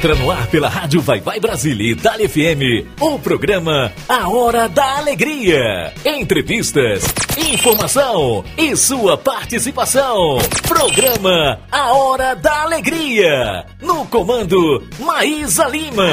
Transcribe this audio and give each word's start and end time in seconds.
Entra 0.00 0.14
no 0.14 0.30
ar 0.30 0.46
pela 0.46 0.66
Rádio 0.66 1.02
Vai 1.02 1.20
Vai 1.20 1.38
Brasília 1.38 1.86
e 1.86 1.92
Itália 1.92 2.26
FM. 2.26 2.88
O 2.98 3.18
programa 3.18 3.92
A 4.08 4.30
Hora 4.30 4.66
da 4.66 4.96
Alegria. 4.96 5.92
Entrevistas, 6.06 7.04
informação 7.36 8.42
e 8.56 8.74
sua 8.74 9.18
participação. 9.18 10.38
Programa 10.66 11.60
A 11.70 11.92
Hora 11.92 12.34
da 12.34 12.62
Alegria. 12.62 13.66
No 13.78 14.06
comando, 14.06 14.82
Maísa 15.00 15.68
Lima. 15.68 16.08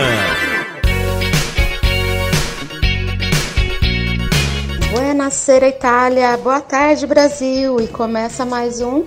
Buonasera 4.91 5.69
Itália, 5.69 6.35
boa 6.35 6.59
tarde 6.59 7.07
Brasil 7.07 7.79
e 7.79 7.87
começa 7.87 8.45
mais 8.45 8.81
um 8.81 9.05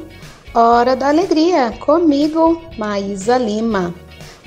Hora 0.54 0.96
da 0.96 1.08
Alegria 1.08 1.70
comigo, 1.80 2.62
Maísa 2.78 3.36
Lima. 3.36 3.94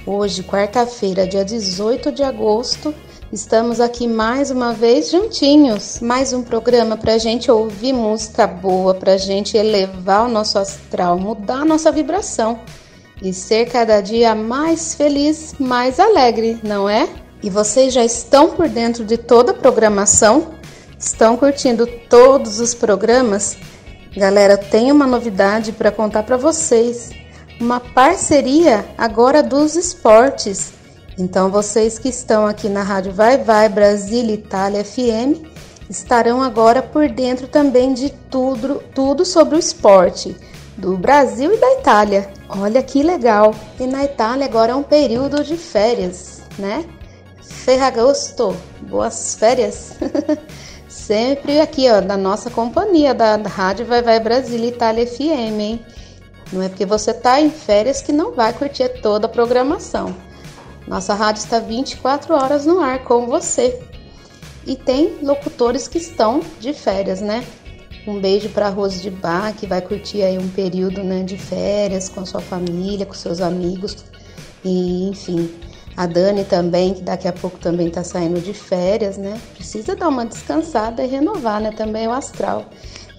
Hoje, 0.06 0.44
quarta-feira, 0.44 1.26
dia 1.26 1.46
18 1.46 2.12
de 2.12 2.23
agosto, 2.23 2.94
estamos 3.32 3.80
aqui 3.80 4.05
mais 4.05 4.52
uma 4.52 4.73
vez 4.73 5.10
juntinhos. 5.10 6.02
Mais 6.02 6.34
um 6.34 6.44
programa 6.44 6.98
para 6.98 7.18
gente 7.18 7.50
ouvir 7.50 7.94
música 7.94 8.46
boa, 8.46 8.94
para 8.94 9.16
gente 9.16 9.55
elevar 9.55 10.26
o 10.26 10.30
nosso 10.30 10.60
astral, 10.60 11.18
mudar 11.18 11.62
a 11.62 11.66
nossa 11.66 11.90
vibração 11.90 12.60
e 13.22 13.34
ser 13.34 13.68
cada 13.70 14.02
dia 14.02 14.36
mais 14.36 14.94
feliz, 14.94 15.55
mais 15.58 16.02
alegre, 16.02 16.60
não 16.62 16.90
é? 16.90 17.08
E 17.41 17.49
vocês 17.49 17.94
já 17.94 18.04
estão 18.04 18.49
por 18.49 18.68
dentro 18.68 19.05
de 19.05 19.16
toda 19.16 19.52
a 19.54 19.55
programação? 19.55 20.55
Estão 20.99 21.38
curtindo 21.38 21.88
todos 22.10 22.60
os 22.60 22.74
programas? 22.74 23.55
Galera, 24.18 24.58
tem 24.58 24.91
uma 24.91 25.08
novidade 25.08 25.72
para 25.72 25.91
contar 25.91 26.24
para 26.24 26.35
vocês 26.35 27.23
uma 27.63 27.80
parceria 27.80 28.85
agora 28.98 29.41
dos 29.41 29.77
esportes. 29.77 30.73
Então, 31.17 31.49
vocês 31.49 31.98
que 31.98 32.09
estão 32.09 32.45
aqui 32.45 32.67
na 32.67 32.84
Rádio 32.84 33.13
Vai 33.13 33.38
Vai 33.38 33.70
Brasília 33.70 34.34
Itália 34.34 34.84
FM 34.84 35.48
estarão 35.90 36.41
agora 36.41 36.82
por 36.82 37.07
dentro 37.07 37.48
também 37.48 37.93
de 37.93 38.10
tudo, 38.29 38.84
tudo 38.93 39.23
sobre 39.23 39.55
o 39.55 39.60
esporte 39.60 40.35
do 40.76 40.98
Brasil 40.98 41.54
e 41.54 41.57
da 41.57 41.71
Itália. 41.79 42.29
Olha 42.49 42.84
que 42.84 43.01
legal! 43.01 43.55
E 43.79 43.88
na 43.88 44.04
Itália 44.04 44.45
agora 44.45 44.73
é 44.73 44.76
um 44.76 44.84
período 44.84 45.41
de 45.41 45.55
férias, 45.55 46.41
né? 46.60 46.84
Ferragosto, 47.41 48.57
boas 48.82 49.35
férias! 49.35 49.93
Sempre 50.90 51.62
aqui, 51.62 51.90
ó, 51.90 52.01
da 52.01 52.18
nossa 52.18 52.49
companhia, 52.49 53.13
da 53.13 53.38
Rádio 53.38 53.85
Vai 53.85 54.01
Vai 54.01 54.20
Brasília 54.20 54.68
Itália 54.68 55.07
FM, 55.07 55.60
hein? 55.60 55.85
Não 56.52 56.62
é 56.62 56.70
porque 56.70 56.86
você 56.86 57.12
está 57.12 57.40
em 57.41 57.49
férias 57.49 58.02
que 58.02 58.12
não 58.12 58.34
vai 58.34 58.54
curtir 58.54 58.90
toda 59.02 59.26
a 59.26 59.30
programação. 59.30 60.16
Nossa 60.88 61.13
rádio 61.13 61.41
está 61.41 61.60
24 61.60 62.34
horas 62.34 62.66
no 62.66 62.80
ar 62.80 63.04
com 63.04 63.26
você. 63.26 63.80
E 64.66 64.75
tem 64.75 65.18
locutores 65.22 65.88
que 65.88 65.97
estão 65.97 66.41
de 66.59 66.74
férias, 66.74 67.22
né? 67.22 67.44
Um 68.06 68.19
beijo 68.19 68.50
para 68.50 68.69
Rose 68.69 69.02
de 69.02 69.09
Bar, 69.09 69.53
que 69.53 69.66
vai 69.66 69.81
curtir 69.81 70.24
aí 70.24 70.38
um 70.38 70.50
período 70.50 71.03
né, 71.03 71.24
de 71.24 71.38
férias 71.38 72.09
com 72.09 72.25
sua 72.25 72.41
família, 72.41 73.06
com 73.06 73.13
seus 73.13 73.40
amigos. 73.40 74.03
E, 74.63 75.09
enfim, 75.09 75.50
a 75.96 76.06
Dani 76.06 76.44
também, 76.44 76.94
que 76.94 77.02
daqui 77.02 77.28
a 77.28 77.34
pouco 77.34 77.57
também 77.59 77.88
está 77.88 78.03
saindo 78.03 78.41
de 78.41 78.53
férias, 78.53 79.18
né? 79.18 79.40
Precisa 79.53 79.96
dar 79.96 80.09
uma 80.09 80.25
descansada 80.25 81.03
e 81.03 81.07
renovar, 81.07 81.62
né? 81.62 81.72
Também 81.72 82.07
o 82.07 82.12
astral. 82.12 82.66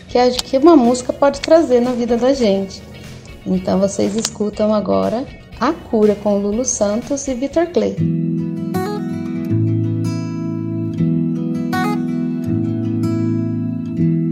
que, 0.08 0.18
a, 0.18 0.30
que 0.30 0.56
uma 0.58 0.76
música 0.76 1.12
pode 1.12 1.40
trazer 1.40 1.80
na 1.80 1.92
vida 1.92 2.16
da 2.16 2.32
gente. 2.32 2.82
Então 3.46 3.78
vocês 3.78 4.16
escutam 4.16 4.74
agora 4.74 5.24
A 5.60 5.72
Cura 5.72 6.14
com 6.14 6.38
Lulu 6.38 6.64
Santos 6.64 7.28
e 7.28 7.34
Vitor 7.34 7.66
Clay. 7.68 7.96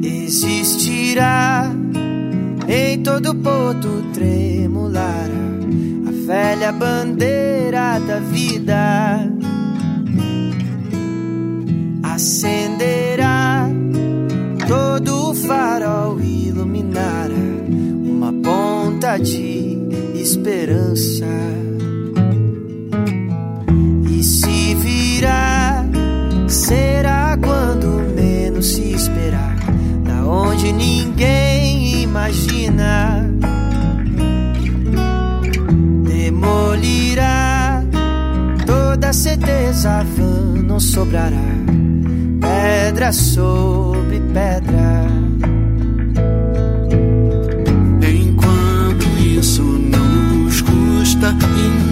Existirá 0.02 1.70
em 2.68 3.02
todo 3.02 3.34
porto 3.34 4.04
tremular 4.12 5.30
a 6.06 6.26
velha 6.26 6.72
bandeira 6.72 8.00
da 8.00 8.18
vida 8.18 9.36
acenderá 12.16 13.15
todo 15.00 15.34
farol 15.34 16.18
iluminará 16.20 17.34
uma 18.02 18.32
ponta 18.32 19.18
de 19.18 19.76
esperança. 20.14 21.26
E 24.10 24.22
se 24.22 24.74
virá, 24.76 25.84
será 26.48 27.36
quando 27.36 27.88
menos 28.14 28.68
se 28.68 28.92
esperar, 28.92 29.56
da 30.02 30.24
onde 30.24 30.72
ninguém 30.72 32.02
imagina. 32.02 33.30
Demolirá 36.08 37.84
toda 38.64 39.12
certeza 39.12 40.02
vã 40.16 40.62
não 40.62 40.80
sobrará 40.80 41.85
pedra 42.56 43.12
sobre 43.12 44.20
pedra. 44.32 45.06
Enquanto 48.02 49.06
isso 49.20 49.62
não 49.62 50.44
nos 50.44 50.62
custa 50.62 51.34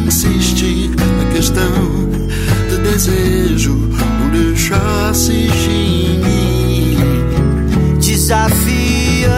insistir 0.07 0.91
na 0.91 1.33
questão 1.33 2.09
de 2.71 2.79
desejo, 2.79 3.75
não 3.75 4.31
deixar 4.31 5.15
se 5.15 5.33
extinguir. 5.33 6.99
Desafio 7.99 9.31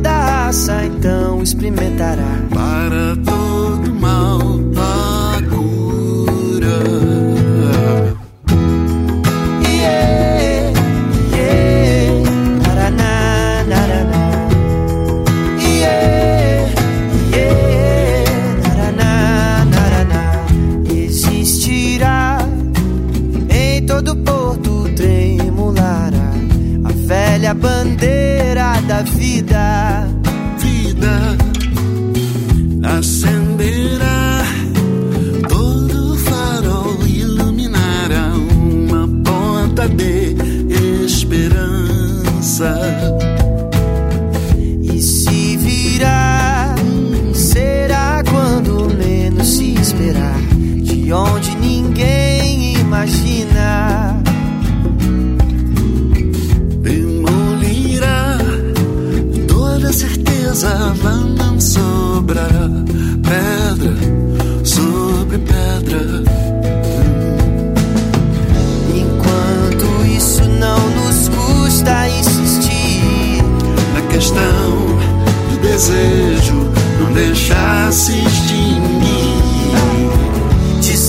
toda 0.00 0.10
raça 0.10 0.84
então 0.86 1.42
experimentará. 1.42 2.38
Para 2.52 3.16
todo 3.24 3.94
mal 3.94 4.40
a 4.76 5.40
cura. 5.50 6.80
Yeah, 9.68 10.72
yeah, 11.36 12.22
naraná, 12.62 13.64
naraná. 13.68 14.24
Yeah, 15.58 16.68
yeah, 17.34 18.24
naraná, 18.62 19.64
naraná. 19.66 20.44
Existirá 20.90 22.38
em 23.50 23.84
todo 23.86 24.16
porto 24.16 24.88
tremulará 24.96 26.32
a 26.84 26.92
velha 27.06 27.54
bandeira 27.54 28.19
da 29.00 29.02
vida. 29.02 30.08
Vida 30.58 31.36
acenderá. 32.98 34.44
Todo 35.48 36.16
farol 36.16 36.98
iluminará 37.06 38.32
uma 38.34 39.08
ponta 39.24 39.88
de 39.88 40.36
esperança. 41.04 42.74
Lá 60.62 60.94
não 61.38 61.60
sobrará 61.60 62.68
pedra 63.22 63.94
sobre 64.64 65.38
pedra. 65.38 66.22
Enquanto 68.94 70.06
isso 70.16 70.42
não 70.44 70.90
nos 70.90 71.28
custa 71.28 72.08
insistir, 72.08 73.42
na 73.94 74.02
questão 74.12 74.70
do 75.50 75.60
desejo 75.62 76.70
não 77.00 77.12
deixar 77.12 77.92
se 77.92 78.12
extinguir 78.12 79.40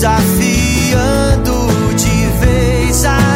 desafiando 0.02 1.52
de 1.96 2.26
vez 2.44 3.04
a 3.04 3.31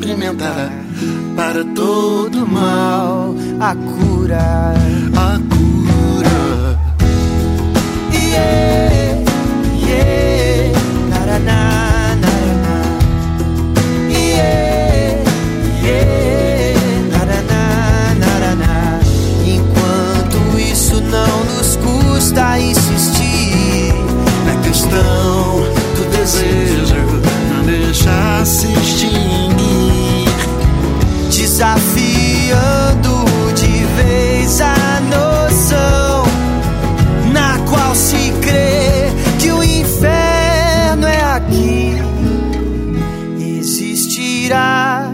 experimentará 0.00 0.70
para 1.36 1.62
todo 1.62 2.46
mal 2.46 3.34
a 3.60 3.74
cura. 3.74 4.72
a 5.14 5.38
cura. 5.50 6.78
Yeah, 8.10 9.22
yeah, 9.86 10.72
naraná, 11.10 12.16
custa 21.82 22.58
insistir, 22.58 23.92
na 24.46 24.56
questão 24.62 25.60
do 25.96 26.10
desejo 26.16 26.94
não 27.52 27.64
deixar 27.64 28.46
se 28.46 28.79
desafiando 31.60 33.26
de 33.54 33.84
vez 33.94 34.62
a 34.62 35.00
noção 35.02 36.24
na 37.34 37.58
qual 37.68 37.94
se 37.94 38.32
crê 38.40 39.10
que 39.38 39.52
o 39.52 39.62
inferno 39.62 41.06
é 41.06 41.22
aqui. 41.22 41.96
Existirá 43.38 45.12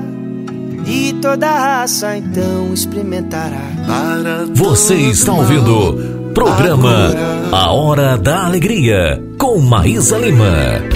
e 0.87 1.15
toda 1.21 1.51
raça 1.51 2.17
então 2.17 2.73
experimentará. 2.73 3.67
para 3.85 4.47
Você 4.55 4.95
está 4.95 5.33
ouvindo 5.33 6.31
programa 6.33 7.13
A 7.51 7.73
Hora 7.73 8.17
da 8.17 8.47
Alegria 8.47 9.21
com 9.37 9.59
Maísa 9.59 10.17
Lima. 10.17 10.96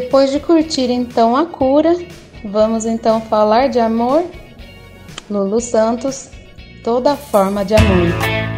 Depois 0.00 0.30
de 0.30 0.38
curtir 0.38 0.92
então 0.92 1.36
a 1.36 1.44
cura, 1.44 1.96
vamos 2.44 2.86
então 2.86 3.20
falar 3.20 3.68
de 3.68 3.80
amor. 3.80 4.24
Lulu 5.28 5.60
Santos, 5.60 6.30
toda 6.84 7.16
forma 7.16 7.64
de 7.64 7.74
amor. 7.74 8.57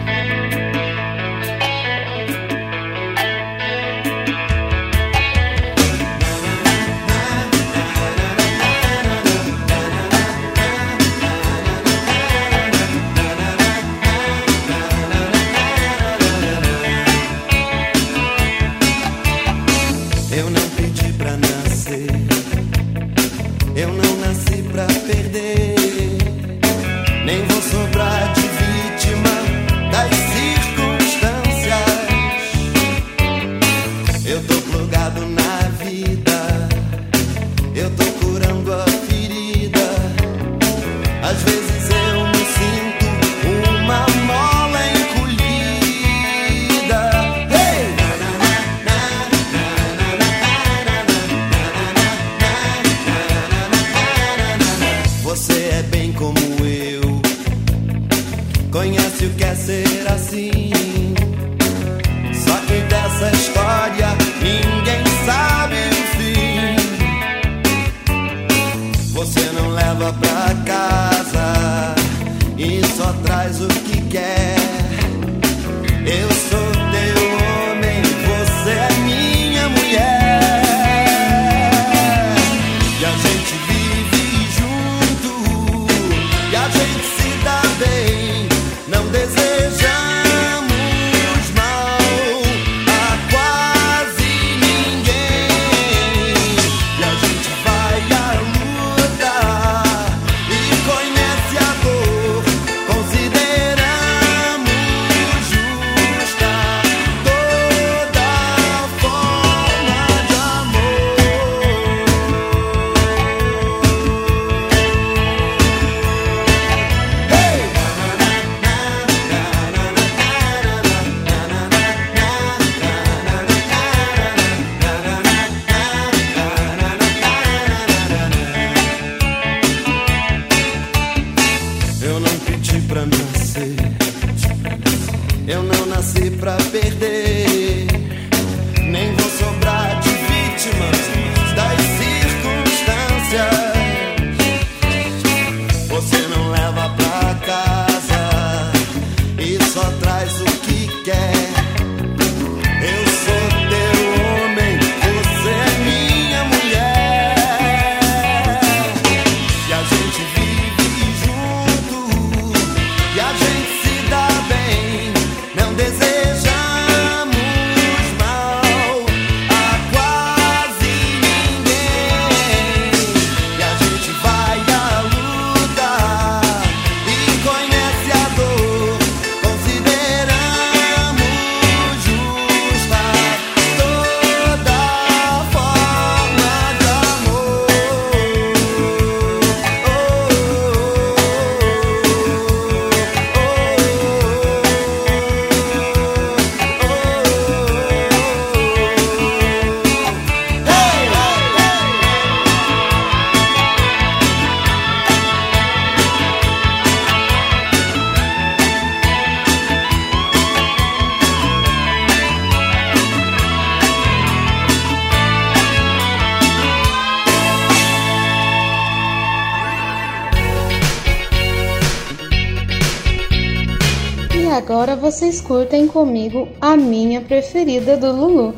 vocês 225.11 225.41
curtem 225.41 225.89
comigo 225.89 226.49
a 226.61 226.77
minha 226.77 227.21
preferida 227.21 227.97
do 227.97 228.13
Lulu, 228.13 228.55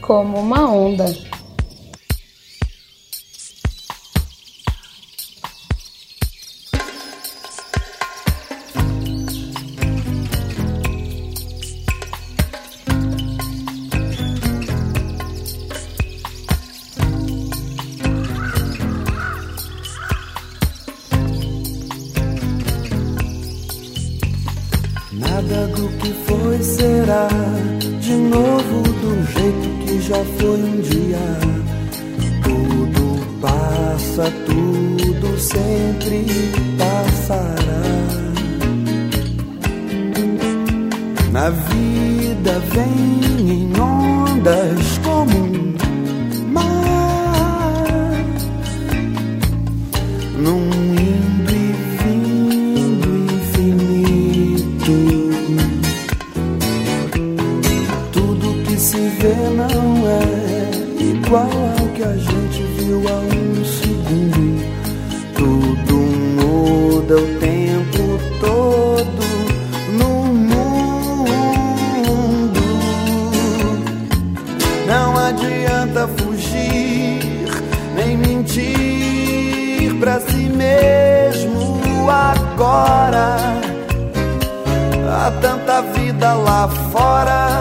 como 0.00 0.38
uma 0.38 0.66
onda. 0.72 1.14
fora. 86.66 87.57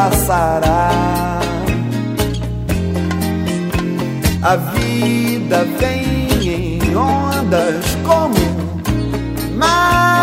passará. 0.00 1.40
A 4.42 4.56
vida 4.56 5.66
vem 5.78 6.48
em 6.48 6.96
ondas 6.96 7.84
como 8.06 8.34
mar. 9.58 10.19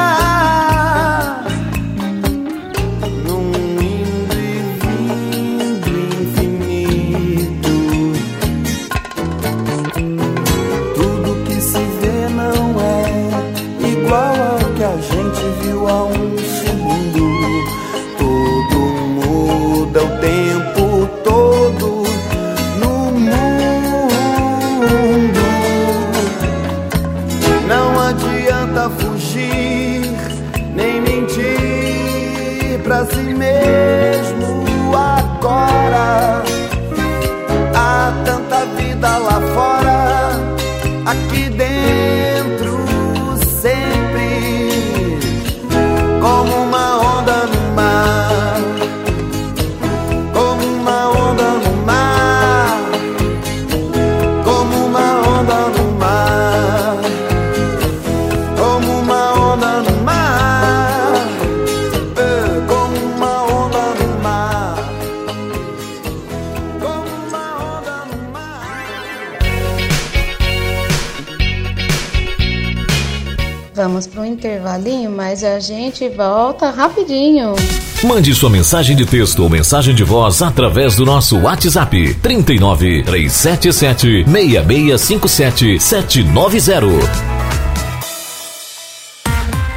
Vamos 73.77 74.07
para 74.07 74.22
um 74.22 74.25
intervalinho, 74.25 75.12
mas 75.12 75.43
a 75.43 75.60
gente 75.60 76.10
volta 76.10 76.72
rapidinho. 76.72 77.53
Mande 78.03 78.34
sua 78.34 78.50
mensagem 78.50 78.96
de 78.96 79.05
texto 79.05 79.43
ou 79.43 79.50
mensagem 79.51 79.93
de 79.93 80.03
voz 80.03 80.41
através 80.41 80.96
do 80.96 81.05
nosso 81.05 81.38
WhatsApp 81.38 82.15
39 82.15 83.03
377 83.03 84.25
6657 84.25 85.79
790. 85.79 87.37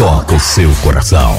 toca 0.00 0.34
o 0.34 0.40
seu 0.40 0.70
coração. 0.82 1.36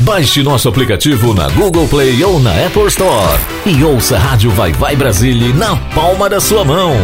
Baixe 0.00 0.42
nosso 0.42 0.70
aplicativo 0.70 1.34
na 1.34 1.50
Google 1.50 1.86
Play 1.86 2.24
ou 2.24 2.40
na 2.40 2.64
Apple 2.64 2.86
Store 2.86 3.38
e 3.66 3.84
ouça 3.84 4.16
a 4.16 4.18
Rádio 4.18 4.50
Vai 4.52 4.72
Vai 4.72 4.96
Brasília 4.96 5.54
na 5.54 5.76
palma 5.94 6.30
da 6.30 6.40
sua 6.40 6.64
mão. 6.64 6.94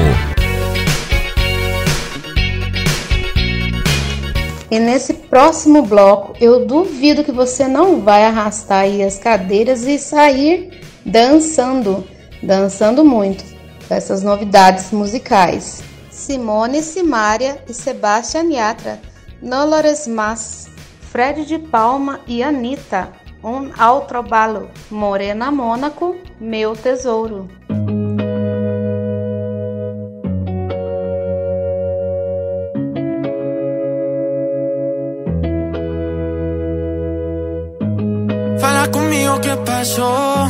E 4.70 4.78
nesse 4.78 5.12
próximo 5.12 5.82
bloco, 5.82 6.34
eu 6.40 6.64
duvido 6.64 7.22
que 7.22 7.30
você 7.30 7.68
não 7.68 8.00
vai 8.00 8.24
arrastar 8.24 8.84
aí 8.84 9.02
as 9.02 9.18
cadeiras 9.18 9.84
e 9.84 9.98
sair 9.98 10.80
dançando, 11.04 12.06
dançando 12.42 13.04
muito 13.04 13.44
com 13.86 13.94
essas 13.94 14.22
novidades 14.22 14.92
musicais. 14.92 15.82
Simone 16.10 16.82
Simária 16.82 17.58
e 17.68 17.74
Sebastian 17.74 18.50
Yatra 18.50 18.98
Dolores 19.42 20.06
Mas, 20.06 20.68
Fred 21.00 21.44
de 21.44 21.58
Palma 21.58 22.20
e 22.26 22.42
Anitta, 22.42 23.12
Um 23.42 23.70
Outro 23.82 24.22
Balo, 24.22 24.70
Morena 24.90 25.50
Mônaco, 25.50 26.16
Meu 26.40 26.74
Tesouro. 26.74 27.48
Fala 38.58 38.88
comigo 38.88 39.40
que 39.40 39.56
passou. 39.64 40.46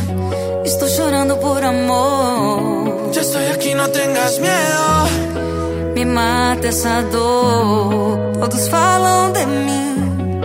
Estou 0.65 0.87
chorando 0.89 1.37
por 1.37 1.63
amor. 1.63 3.13
Já 3.13 3.21
estou 3.21 3.41
aqui, 3.53 3.73
não 3.73 3.89
tenhas 3.89 4.37
medo. 4.39 5.56
Me 5.97 6.05
mata 6.05 6.67
essa 6.67 7.01
dor. 7.01 8.19
Todos 8.39 8.67
falam 8.67 9.31
de 9.31 9.43
mim, 9.47 10.41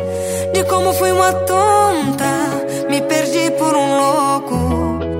de 0.54 0.64
como 0.64 0.94
fui 0.94 1.12
uma 1.12 1.30
tonta. 1.30 2.32
Me 2.88 3.02
perdi 3.02 3.50
por 3.58 3.74
um 3.74 3.96
louco. 3.98 4.56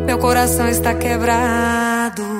Meu 0.06 0.16
coração 0.16 0.66
está 0.70 0.94
quebrado. 0.94 2.31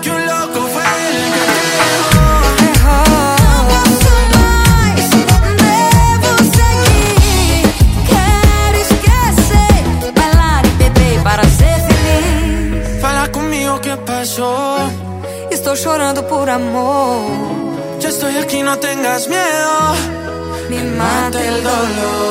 Que 0.00 0.10
un 0.10 0.26
loco 0.26 0.60
fue 0.74 0.82
el 1.08 1.16
que 1.34 1.42
te 1.54 1.66
dejó. 1.78 2.96
Não 3.44 3.62
posso 3.70 4.14
mais, 4.36 5.06
devo 5.62 6.32
seguir. 6.56 7.64
Quero 8.10 8.78
esquecer, 8.86 9.76
bailar 10.18 10.62
e 10.64 10.72
beber 10.82 11.16
para 11.22 11.44
ser 11.58 11.78
feliz. 11.88 13.00
Fala 13.00 13.28
conmigo 13.28 13.80
qué 13.80 13.96
pasó. 13.96 14.90
Estou 15.50 15.76
chorando 15.76 16.26
por 16.26 16.48
amor. 16.50 17.20
Yo 18.00 18.08
estoy 18.08 18.36
aquí, 18.38 18.62
no 18.62 18.76
tengas 18.78 19.28
miedo. 19.28 19.94
Me 20.70 20.82
mata 20.98 21.40
el 21.40 21.62
dolor. 21.62 22.23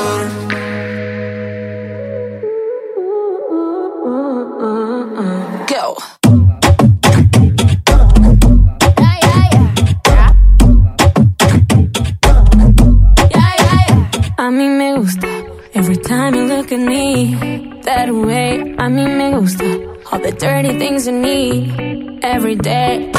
Day. 22.64 23.13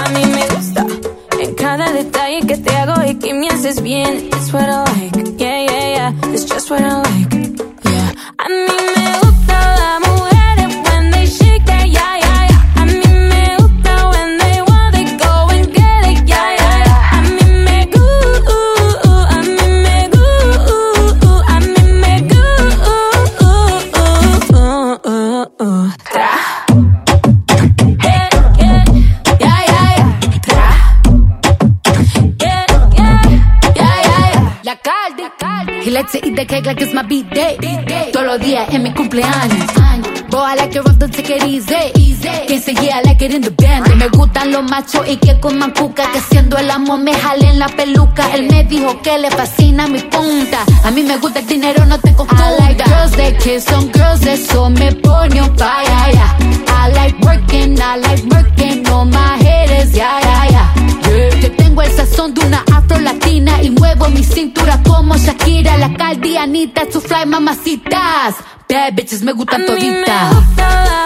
Machos 44.74 45.06
y 45.08 45.16
que 45.16 45.38
coman 45.38 45.70
cuca. 45.72 46.10
Que 46.12 46.20
siendo 46.20 46.56
el 46.58 46.70
amo 46.70 46.96
me 46.96 47.14
jalen 47.14 47.58
la 47.58 47.68
peluca. 47.68 48.34
Él 48.34 48.48
me 48.50 48.64
dijo 48.64 49.00
que 49.02 49.18
le 49.18 49.30
fascina 49.30 49.86
mi 49.86 50.00
punta. 50.00 50.64
A 50.84 50.90
mí 50.90 51.02
me 51.02 51.16
gusta 51.18 51.40
el 51.40 51.46
dinero, 51.46 51.86
no 51.86 51.98
te 51.98 52.12
confunda. 52.14 52.44
I 52.44 52.58
like 52.60 52.84
girls 52.84 53.12
that 53.12 53.38
kiss 53.42 53.70
on 53.72 53.90
girls, 53.92 54.26
eso 54.26 54.70
me 54.70 54.92
pone 55.04 55.40
on 55.40 55.56
fire. 55.56 56.12
Yeah. 56.12 56.36
I 56.68 56.92
like 56.92 57.16
working, 57.20 57.78
I 57.80 57.96
like 58.06 58.24
working 58.34 58.86
on 58.88 59.10
my 59.10 59.36
head 59.44 59.70
is 59.80 59.94
yeah, 59.94 60.18
yeah, 60.20 60.50
yeah. 60.54 61.40
Que 61.40 61.50
tengo 61.50 61.82
el 61.82 61.92
sazón 61.92 62.34
de 62.34 62.46
una 62.46 62.64
afro 62.74 62.98
latina 62.98 63.62
y 63.62 63.70
muevo 63.70 64.08
mi 64.08 64.24
cintura 64.24 64.80
como 64.82 65.16
Shakira, 65.16 65.78
la 65.78 65.94
caldianita, 65.94 66.82
su 66.92 67.00
fly 67.00 67.26
mamacitas. 67.26 68.34
Bad 68.68 68.94
bitches 68.94 69.22
me 69.22 69.32
gustan 69.32 69.64
toditas. 69.66 71.03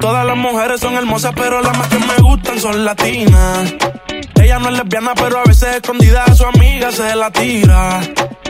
Todas 0.00 0.24
las 0.24 0.36
mujeres 0.36 0.80
son 0.80 0.94
hermosas, 0.94 1.32
pero 1.36 1.60
las 1.60 1.76
más 1.76 1.88
que 1.88 1.98
me 1.98 2.16
gustan 2.22 2.58
son 2.58 2.84
latinas. 2.86 3.74
Ella 4.40 4.58
no 4.58 4.70
es 4.70 4.78
lesbiana, 4.78 5.14
pero 5.14 5.40
a 5.40 5.44
veces 5.44 5.76
escondida 5.76 6.24
a 6.24 6.34
su 6.34 6.46
amiga 6.46 6.90
se 6.90 7.14
la 7.14 7.30
tira. 7.30 8.00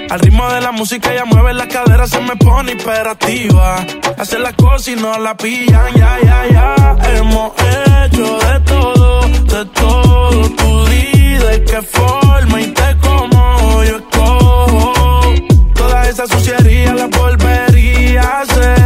Al 0.09 0.21
ritmo 0.21 0.49
de 0.49 0.61
la 0.61 0.71
música 0.71 1.12
ella 1.12 1.25
mueve 1.25 1.55
la 1.55 1.66
cadera, 1.66 2.07
se 2.07 2.21
me 2.21 2.37
pone 2.37 2.73
imperativa. 2.73 3.85
Hace 4.16 4.38
las 4.38 4.53
cosas 4.55 4.88
y 4.88 4.97
no 4.97 5.19
la 5.19 5.37
pillan, 5.37 5.95
ya, 5.95 6.19
ya, 6.23 6.47
ya. 6.53 6.97
Hemos 7.16 7.53
hecho 7.55 8.38
de 8.38 8.61
todo, 8.61 9.21
de 9.23 9.64
todo. 9.64 10.51
Tú 10.51 10.85
de 10.85 11.64
qué 11.64 11.83
forma 11.83 12.61
y 12.61 12.66
te 12.66 12.97
como 12.99 13.83
yo 13.83 13.97
escojo. 13.97 15.35
Toda 15.75 16.09
esa 16.09 16.27
suciería 16.29 16.95
la 16.95 17.07
volvería 17.09 18.23
a 18.23 18.40
hacer. 18.42 18.86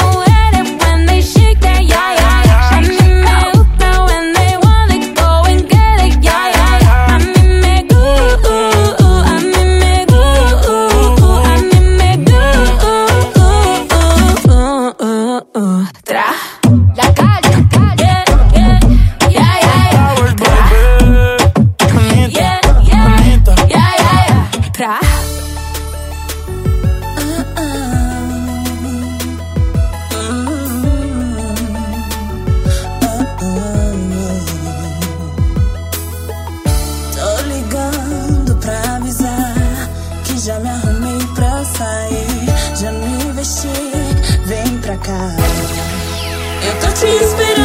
Touching 46.81 47.19
spirit. 47.27 47.60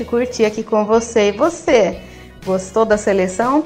Bastante, 0.00 0.04
curti 0.04 0.44
aqui 0.44 0.62
com 0.62 0.84
você. 0.84 1.28
E 1.28 1.32
você, 1.32 2.00
gostou 2.44 2.84
da 2.84 2.96
seleção? 2.96 3.64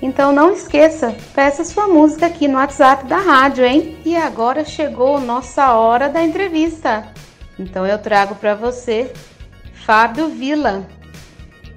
Então 0.00 0.30
não 0.30 0.52
esqueça, 0.52 1.16
peça 1.34 1.64
sua 1.64 1.88
música 1.88 2.26
aqui 2.26 2.46
no 2.46 2.56
WhatsApp 2.56 3.06
da 3.06 3.16
rádio, 3.16 3.64
hein? 3.64 3.96
E 4.04 4.16
agora 4.16 4.64
chegou 4.64 5.20
nossa 5.20 5.72
hora 5.72 6.08
da 6.08 6.22
entrevista. 6.22 7.12
Então 7.58 7.84
eu 7.84 7.98
trago 7.98 8.36
para 8.36 8.54
você 8.54 9.12
Fábio 9.84 10.28
Vila. 10.28 10.86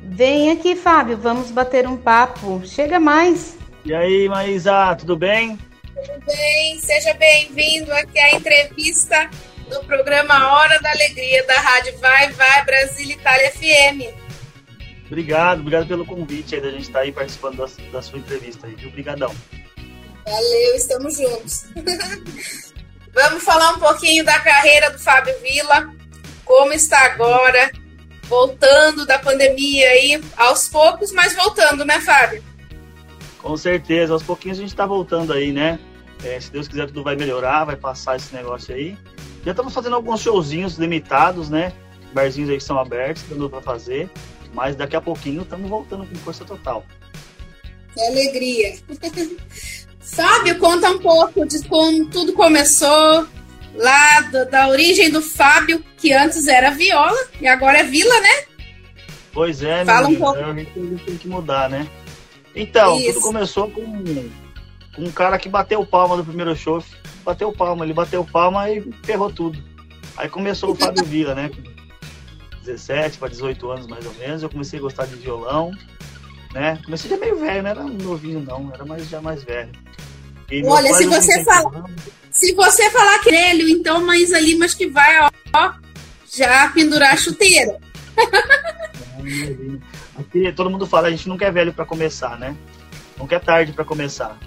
Vem 0.03 0.51
aqui, 0.51 0.75
Fábio, 0.75 1.17
vamos 1.17 1.49
bater 1.49 1.87
um 1.87 1.97
papo. 1.97 2.61
Chega 2.65 2.99
mais. 2.99 3.57
E 3.83 3.93
aí, 3.93 4.29
Maísa, 4.29 4.95
tudo 4.95 5.17
bem? 5.17 5.57
Tudo 5.95 6.25
bem, 6.25 6.79
seja 6.79 7.13
bem-vindo 7.15 7.91
aqui 7.91 8.19
à 8.19 8.35
entrevista 8.35 9.29
do 9.71 9.81
programa 9.85 10.53
Hora 10.53 10.79
da 10.81 10.91
Alegria 10.91 11.47
da 11.47 11.53
Rádio 11.53 11.97
Vai 11.99 12.29
Vai 12.33 12.65
Brasil 12.65 13.09
Itália 13.09 13.51
FM. 13.51 14.13
Obrigado, 15.07 15.61
obrigado 15.61 15.87
pelo 15.87 16.05
convite 16.05 16.55
aí 16.55 16.61
da 16.61 16.71
gente 16.71 16.81
estar 16.81 16.99
tá 16.99 17.05
aí 17.05 17.11
participando 17.11 17.57
da, 17.57 17.67
da 17.91 18.01
sua 18.01 18.19
entrevista 18.19 18.67
aí, 18.67 18.75
viu? 18.75 18.89
Obrigadão. 18.89 19.33
Valeu, 20.25 20.75
estamos 20.75 21.17
juntos. 21.17 21.65
Vamos 23.13 23.43
falar 23.43 23.71
um 23.71 23.79
pouquinho 23.79 24.25
da 24.25 24.39
carreira 24.39 24.89
do 24.91 24.99
Fábio 24.99 25.33
Vila, 25.41 25.89
como 26.45 26.73
está 26.73 27.05
agora, 27.05 27.71
voltando 28.23 29.05
da 29.05 29.19
pandemia 29.19 29.89
aí, 29.89 30.21
aos 30.37 30.67
poucos, 30.67 31.11
mas 31.13 31.33
voltando, 31.35 31.85
né, 31.85 31.99
Fábio? 32.01 32.43
Com 33.37 33.55
certeza, 33.57 34.13
aos 34.13 34.23
pouquinhos 34.23 34.57
a 34.57 34.61
gente 34.61 34.71
está 34.71 34.85
voltando 34.85 35.33
aí, 35.33 35.51
né? 35.51 35.79
É, 36.23 36.39
se 36.39 36.51
Deus 36.51 36.67
quiser, 36.67 36.87
tudo 36.87 37.03
vai 37.03 37.15
melhorar, 37.15 37.65
vai 37.65 37.75
passar 37.75 38.15
esse 38.15 38.33
negócio 38.33 38.75
aí. 38.75 38.97
Já 39.43 39.51
estamos 39.51 39.73
fazendo 39.73 39.95
alguns 39.95 40.21
showzinhos 40.21 40.77
limitados, 40.77 41.49
né? 41.49 41.73
Barzinhos 42.13 42.49
aí 42.49 42.57
que 42.57 42.63
são 42.63 42.77
abertos, 42.79 43.23
dando 43.29 43.49
para 43.49 43.61
fazer. 43.61 44.09
Mas 44.53 44.75
daqui 44.75 44.95
a 44.95 45.01
pouquinho 45.01 45.41
estamos 45.41 45.69
voltando 45.69 46.05
com 46.05 46.15
força 46.15 46.43
total. 46.45 46.85
Que 47.93 48.01
alegria. 48.01 48.77
Fábio, 49.99 50.59
conta 50.59 50.89
um 50.89 50.99
pouco 50.99 51.45
de 51.45 51.63
como 51.67 52.05
tudo 52.09 52.33
começou, 52.33 53.25
lá 53.75 54.21
do, 54.21 54.49
da 54.49 54.67
origem 54.67 55.09
do 55.09 55.21
Fábio, 55.21 55.83
que 55.97 56.11
antes 56.11 56.47
era 56.47 56.71
viola 56.71 57.17
e 57.39 57.47
agora 57.47 57.79
é 57.79 57.83
vila, 57.83 58.19
né? 58.19 58.43
Pois 59.31 59.63
é, 59.63 59.85
Fala 59.85 60.09
um 60.09 60.15
pouco. 60.15 60.37
a 60.37 60.53
gente 60.53 61.05
tem 61.05 61.17
que 61.17 61.27
mudar, 61.27 61.69
né? 61.69 61.87
Então, 62.53 62.99
Isso. 62.99 63.13
tudo 63.13 63.21
começou 63.21 63.71
com, 63.71 63.81
com 63.81 64.29
um 64.97 65.11
cara 65.11 65.37
que 65.37 65.49
bateu 65.49 65.85
palma 65.85 66.15
no 66.15 66.25
primeiro 66.25 66.55
show. 66.55 66.83
Bateu 67.23 67.51
palma, 67.51 67.85
ele 67.85 67.93
bateu 67.93 68.23
palma 68.25 68.69
e 68.69 68.81
ferrou 69.03 69.31
tudo. 69.31 69.61
Aí 70.17 70.27
começou 70.29 70.71
o 70.71 70.75
Fábio 70.75 71.03
Vila, 71.05 71.33
né? 71.33 71.49
17 72.63 73.17
para 73.17 73.29
18 73.29 73.71
anos 73.71 73.87
mais 73.87 74.05
ou 74.05 74.13
menos, 74.15 74.43
eu 74.43 74.49
comecei 74.49 74.77
a 74.79 74.81
gostar 74.81 75.05
de 75.05 75.15
violão, 75.15 75.71
né? 76.53 76.79
Comecei 76.85 77.09
já 77.09 77.17
meio 77.17 77.39
velho, 77.39 77.63
não 77.63 77.69
era 77.69 77.83
novinho 77.83 78.39
não, 78.39 78.71
era 78.73 78.85
mais, 78.85 79.09
já 79.09 79.21
mais 79.21 79.43
velho. 79.43 79.71
E 80.49 80.63
Olha, 80.65 80.93
se 80.93 81.07
você 81.07 81.43
falar, 81.43 81.85
se 82.29 82.53
você 82.53 82.89
falar 82.91 83.19
que 83.19 83.29
é 83.29 83.51
ele, 83.51 83.71
então 83.71 84.05
Maísa 84.05 84.39
Limas 84.39 84.73
que 84.73 84.87
vai, 84.87 85.27
ó, 85.53 85.73
já 86.31 86.69
pendurar 86.69 87.13
a 87.13 87.17
chuteira. 87.17 87.79
Aqui 90.19 90.51
todo 90.53 90.69
mundo 90.69 90.85
fala, 90.85 91.07
a 91.07 91.11
gente 91.11 91.27
nunca 91.27 91.45
é 91.45 91.51
velho 91.51 91.73
para 91.73 91.85
começar, 91.85 92.37
né? 92.37 92.55
Nunca 93.17 93.37
é 93.37 93.39
tarde 93.39 93.73
para 93.73 93.85
começar. 93.85 94.37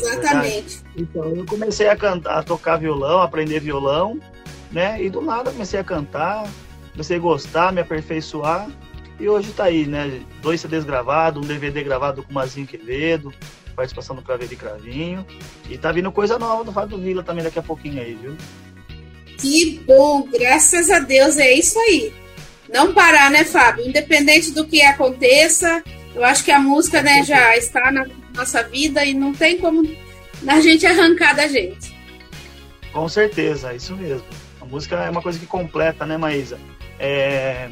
Exatamente. 0.00 0.80
Então 0.96 1.34
eu 1.34 1.44
comecei 1.46 1.88
a 1.88 1.96
cantar, 1.96 2.38
a 2.38 2.42
tocar 2.42 2.76
violão, 2.76 3.20
aprender 3.20 3.60
violão, 3.60 4.20
né? 4.70 5.02
E 5.02 5.10
do 5.10 5.20
nada 5.20 5.50
comecei 5.50 5.80
a 5.80 5.84
cantar, 5.84 6.48
comecei 6.92 7.16
a 7.16 7.20
gostar, 7.20 7.72
me 7.72 7.80
aperfeiçoar. 7.80 8.68
E 9.18 9.28
hoje 9.28 9.52
tá 9.52 9.64
aí, 9.64 9.86
né? 9.86 10.20
Dois 10.40 10.60
CDs 10.60 10.84
gravados, 10.84 11.42
um 11.42 11.46
DVD 11.46 11.82
gravado 11.82 12.22
com 12.22 12.30
o 12.30 12.34
Mazinho 12.34 12.66
Quevedo, 12.66 13.32
participação 13.74 14.14
do 14.14 14.22
Craveiro 14.22 14.52
e 14.52 14.56
Cravinho. 14.56 15.26
E 15.68 15.76
tá 15.76 15.90
vindo 15.90 16.10
coisa 16.12 16.38
nova 16.38 16.64
do 16.64 16.72
Fábio 16.72 16.98
Vila 16.98 17.22
também 17.22 17.42
daqui 17.42 17.58
a 17.58 17.62
pouquinho 17.62 18.00
aí, 18.00 18.14
viu? 18.14 18.36
Que 19.38 19.80
bom, 19.86 20.28
graças 20.30 20.90
a 20.90 20.98
Deus, 20.98 21.36
é 21.36 21.52
isso 21.52 21.78
aí. 21.78 22.12
Não 22.72 22.92
parar, 22.92 23.30
né, 23.30 23.44
Fábio? 23.44 23.88
Independente 23.88 24.50
do 24.50 24.66
que 24.66 24.82
aconteça, 24.82 25.82
eu 26.14 26.24
acho 26.24 26.44
que 26.44 26.50
a 26.50 26.58
música, 26.58 27.00
né, 27.02 27.22
já 27.22 27.56
está 27.56 27.90
na 27.90 28.04
nossa 28.38 28.62
vida 28.62 29.04
e 29.04 29.12
não 29.12 29.34
tem 29.34 29.58
como 29.58 29.88
a 30.46 30.60
gente 30.60 30.86
arrancar 30.86 31.34
da 31.34 31.46
gente. 31.48 31.94
Com 32.92 33.08
certeza, 33.08 33.72
é 33.72 33.76
isso 33.76 33.94
mesmo. 33.96 34.26
A 34.60 34.64
música 34.64 34.96
é 34.96 35.10
uma 35.10 35.20
coisa 35.20 35.38
que 35.38 35.46
completa, 35.46 36.06
né, 36.06 36.16
Maísa? 36.16 36.58
É, 36.98 37.68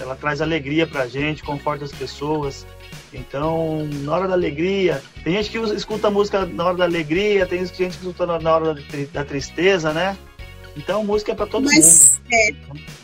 ela 0.00 0.16
traz 0.16 0.40
alegria 0.40 0.86
pra 0.86 1.06
gente, 1.06 1.42
conforta 1.42 1.84
as 1.84 1.92
pessoas. 1.92 2.66
Então, 3.12 3.86
na 4.02 4.14
hora 4.14 4.28
da 4.28 4.34
alegria, 4.34 5.02
tem 5.22 5.34
gente 5.34 5.50
que 5.50 5.58
escuta 5.58 6.08
a 6.08 6.10
música 6.10 6.46
na 6.46 6.64
hora 6.64 6.76
da 6.76 6.84
alegria, 6.84 7.46
tem 7.46 7.60
gente 7.60 7.72
que 7.72 7.84
escuta 7.84 8.26
na 8.26 8.54
hora 8.54 8.74
da 9.12 9.24
tristeza, 9.24 9.92
né? 9.92 10.16
Então, 10.76 11.04
música 11.04 11.32
é 11.32 11.34
para 11.34 11.46
todo 11.46 11.64
mas, 11.64 12.10
mundo. 12.10 12.22
É, 12.32 12.54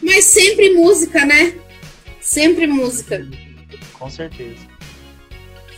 mas 0.03 0.25
sempre 0.25 0.75
música, 0.75 1.25
né? 1.25 1.55
Sempre 2.21 2.67
música. 2.67 3.27
Com 3.93 4.11
certeza. 4.11 4.68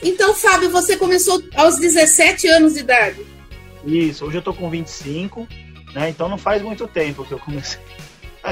Então, 0.02 0.34
Fábio, 0.34 0.70
você 0.70 0.96
começou 0.96 1.42
aos 1.54 1.78
17 1.78 2.48
anos 2.48 2.74
de 2.74 2.80
idade. 2.80 3.26
Isso, 3.84 4.24
hoje 4.24 4.38
eu 4.38 4.42
tô 4.42 4.52
com 4.52 4.70
25, 4.70 5.46
né? 5.94 6.08
Então 6.08 6.28
não 6.28 6.38
faz 6.38 6.62
muito 6.62 6.86
tempo 6.86 7.24
que 7.24 7.32
eu 7.32 7.38
comecei. 7.38 7.80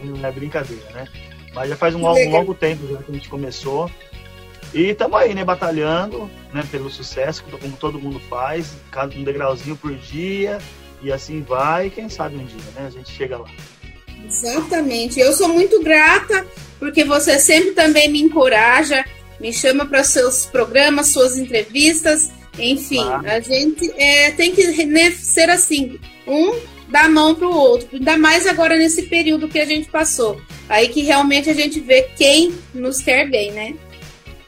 Não 0.00 0.24
é 0.24 0.30
brincadeira, 0.30 0.88
né? 0.92 1.08
Mas 1.52 1.68
já 1.70 1.76
faz 1.76 1.94
um 1.94 2.00
longo, 2.00 2.20
um 2.20 2.30
longo 2.30 2.54
tempo 2.54 2.86
já 2.86 3.02
que 3.02 3.10
a 3.10 3.14
gente 3.14 3.28
começou. 3.28 3.90
E 4.72 4.90
estamos 4.90 5.18
aí, 5.18 5.34
né, 5.34 5.44
batalhando, 5.44 6.30
né, 6.52 6.62
pelo 6.70 6.88
sucesso, 6.90 7.42
como 7.44 7.76
todo 7.76 7.98
mundo 7.98 8.20
faz, 8.20 8.76
um 9.16 9.24
degrauzinho 9.24 9.76
por 9.76 9.94
dia, 9.94 10.58
e 11.02 11.10
assim 11.10 11.42
vai, 11.42 11.88
quem 11.90 12.08
sabe 12.08 12.36
um 12.36 12.44
dia, 12.44 12.70
né, 12.74 12.86
a 12.86 12.90
gente 12.90 13.10
chega 13.10 13.38
lá. 13.38 13.48
Exatamente. 14.26 15.20
Eu 15.20 15.32
sou 15.32 15.48
muito 15.48 15.82
grata, 15.82 16.46
porque 16.78 17.04
você 17.04 17.38
sempre 17.38 17.72
também 17.72 18.10
me 18.10 18.20
encoraja, 18.20 19.04
me 19.40 19.52
chama 19.52 19.86
para 19.86 20.04
seus 20.04 20.46
programas, 20.46 21.08
suas 21.08 21.36
entrevistas, 21.36 22.30
enfim, 22.58 23.04
ah. 23.04 23.20
a 23.24 23.40
gente 23.40 23.90
é, 23.96 24.32
tem 24.32 24.52
que 24.52 24.84
né, 24.84 25.12
ser 25.12 25.48
assim, 25.48 25.98
um 26.26 26.58
dá 26.88 27.02
a 27.02 27.08
mão 27.08 27.34
para 27.34 27.46
o 27.46 27.54
outro, 27.54 27.88
ainda 27.92 28.16
mais 28.16 28.46
agora 28.46 28.76
nesse 28.76 29.02
período 29.02 29.48
que 29.48 29.58
a 29.58 29.64
gente 29.64 29.88
passou. 29.88 30.40
Aí 30.68 30.88
que 30.88 31.02
realmente 31.02 31.48
a 31.48 31.54
gente 31.54 31.80
vê 31.80 32.02
quem 32.16 32.54
nos 32.74 33.00
quer 33.00 33.28
bem, 33.30 33.52
né? 33.52 33.74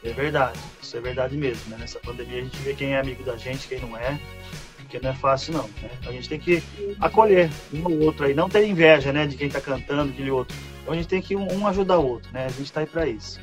É 0.03 0.11
verdade, 0.11 0.59
isso 0.81 0.97
é 0.97 1.01
verdade 1.01 1.37
mesmo, 1.37 1.61
né? 1.69 1.77
Nessa 1.79 1.99
pandemia 1.99 2.39
a 2.39 2.43
gente 2.43 2.57
vê 2.57 2.73
quem 2.73 2.93
é 2.93 2.99
amigo 2.99 3.23
da 3.23 3.37
gente, 3.37 3.67
quem 3.67 3.79
não 3.79 3.95
é, 3.95 4.19
porque 4.91 4.99
não 4.99 5.11
é 5.11 5.15
fácil 5.15 5.53
não, 5.53 5.69
né? 5.81 5.89
A 6.05 6.11
gente 6.11 6.27
tem 6.27 6.37
que 6.37 6.61
acolher 6.99 7.49
um 7.73 7.85
ou 7.85 7.99
outro 8.01 8.25
aí, 8.25 8.33
não 8.33 8.49
ter 8.49 8.67
inveja, 8.67 9.13
né, 9.13 9.25
de 9.25 9.37
quem 9.37 9.49
tá 9.49 9.61
cantando, 9.61 10.11
de 10.11 10.29
outro. 10.29 10.55
Então 10.81 10.93
a 10.93 10.97
gente 10.97 11.07
tem 11.07 11.21
que 11.21 11.35
um, 11.35 11.65
ajudar 11.67 11.97
o 11.97 12.05
outro, 12.05 12.29
né? 12.33 12.47
A 12.47 12.49
gente 12.49 12.71
tá 12.71 12.81
aí 12.81 12.85
para 12.85 13.07
isso. 13.07 13.39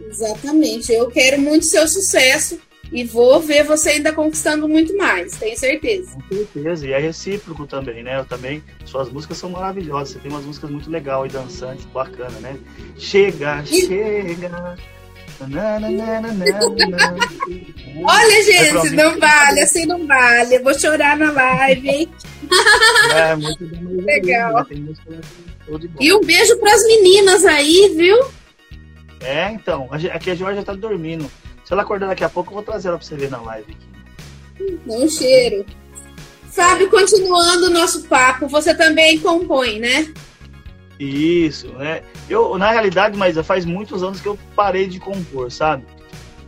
Exatamente. 0.00 0.92
Eu 0.92 1.10
quero 1.10 1.40
muito 1.40 1.64
seu 1.64 1.88
sucesso 1.88 2.60
e 2.92 3.02
vou 3.02 3.40
ver 3.40 3.64
você 3.64 3.90
ainda 3.90 4.12
conquistando 4.12 4.68
muito 4.68 4.96
mais, 4.96 5.36
tenho 5.36 5.58
certeza. 5.58 6.16
Com 6.28 6.36
certeza, 6.36 6.86
e 6.86 6.92
é 6.92 6.98
recíproco 6.98 7.66
também, 7.66 8.02
né? 8.04 8.20
Eu 8.20 8.24
também, 8.24 8.62
suas 8.84 9.10
músicas 9.10 9.38
são 9.38 9.50
maravilhosas, 9.50 10.10
você 10.10 10.18
tem 10.20 10.30
umas 10.30 10.44
músicas 10.44 10.70
muito 10.70 10.88
legais 10.88 11.32
e 11.32 11.36
dançantes, 11.36 11.84
bacana, 11.86 12.38
né? 12.40 12.56
Chega, 12.96 13.62
e... 13.64 13.86
chega. 13.86 14.76
Olha, 18.04 18.42
gente, 18.42 18.90
não 18.90 19.18
vale, 19.18 19.60
assim 19.60 19.86
não 19.86 20.06
vale. 20.06 20.56
Eu 20.56 20.64
vou 20.64 20.78
chorar 20.78 21.16
na 21.16 21.30
live, 21.30 21.88
hein? 21.88 22.08
É, 23.14 23.36
muito 23.36 24.04
legal. 24.04 24.66
E 26.00 26.12
um 26.12 26.20
beijo 26.20 26.56
para 26.58 26.74
as 26.74 26.84
meninas 26.84 27.44
aí, 27.44 27.94
viu? 27.96 28.16
É, 29.20 29.50
então. 29.52 29.88
Aqui 30.12 30.30
a 30.30 30.34
Jorge 30.34 30.64
tá 30.64 30.74
dormindo. 30.74 31.30
Se 31.64 31.72
ela 31.72 31.82
acordar 31.82 32.08
daqui 32.08 32.24
a 32.24 32.28
pouco, 32.28 32.50
eu 32.50 32.54
vou 32.54 32.62
trazer 32.62 32.88
ela 32.88 32.98
para 32.98 33.06
você 33.06 33.14
ver 33.14 33.30
na 33.30 33.40
live 33.42 33.72
aqui. 33.72 34.78
Não 34.86 35.08
cheiro. 35.08 35.64
Fábio, 36.50 36.90
continuando 36.90 37.66
o 37.66 37.70
nosso 37.70 38.02
papo, 38.04 38.48
você 38.48 38.74
também 38.74 39.18
compõe, 39.18 39.78
né? 39.78 40.12
Isso, 40.98 41.68
né? 41.74 42.02
Eu, 42.28 42.58
na 42.58 42.70
realidade, 42.70 43.16
mas 43.16 43.36
faz 43.46 43.64
muitos 43.64 44.02
anos 44.02 44.20
que 44.20 44.26
eu 44.26 44.38
parei 44.56 44.86
de 44.88 44.98
compor, 44.98 45.50
sabe? 45.50 45.84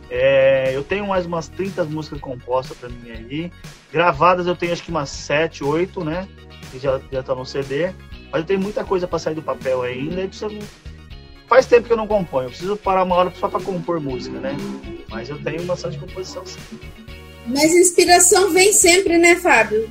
É, 0.09 0.75
eu 0.75 0.83
tenho 0.83 1.07
mais 1.07 1.25
umas 1.25 1.47
30 1.47 1.85
músicas 1.85 2.19
compostas 2.19 2.77
para 2.77 2.89
mim 2.89 3.09
aí. 3.09 3.51
Gravadas 3.93 4.45
eu 4.45 4.55
tenho 4.55 4.73
acho 4.73 4.83
que 4.83 4.91
umas 4.91 5.09
7, 5.09 5.63
8, 5.63 6.03
né? 6.03 6.27
Que 6.69 6.79
já, 6.79 6.99
já 7.09 7.23
tá 7.23 7.33
no 7.33 7.45
CD. 7.45 7.93
Mas 8.29 8.41
eu 8.41 8.47
tenho 8.47 8.59
muita 8.59 8.83
coisa 8.83 9.07
para 9.07 9.19
sair 9.19 9.35
do 9.35 9.41
papel 9.41 9.81
ainda. 9.83 10.27
Preciso... 10.27 10.59
Faz 11.47 11.65
tempo 11.65 11.87
que 11.87 11.93
eu 11.93 11.97
não 11.97 12.07
componho. 12.07 12.47
Eu 12.47 12.49
preciso 12.49 12.75
parar 12.75 13.03
uma 13.03 13.15
hora 13.15 13.31
só 13.39 13.47
para 13.47 13.61
compor 13.61 14.01
música, 14.01 14.37
né? 14.37 14.55
Mas 15.09 15.29
eu 15.29 15.41
tenho 15.41 15.63
bastante 15.63 15.97
composição 15.97 16.45
sim. 16.45 16.59
Mas 17.47 17.73
inspiração 17.73 18.51
vem 18.51 18.71
sempre, 18.73 19.17
né, 19.17 19.37
Fábio? 19.37 19.89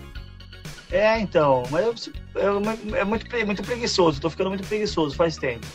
É, 0.91 1.19
então. 1.21 1.63
Mas 1.71 2.11
eu 2.35 2.61
é, 2.95 3.01
é 3.01 3.05
muito, 3.05 3.27
muito 3.47 3.63
preguiçoso, 3.63 4.21
tô 4.21 4.31
ficando 4.31 4.51
muito 4.51 4.67
preguiçoso 4.67 5.15
faz 5.15 5.37
tempo. 5.37 5.67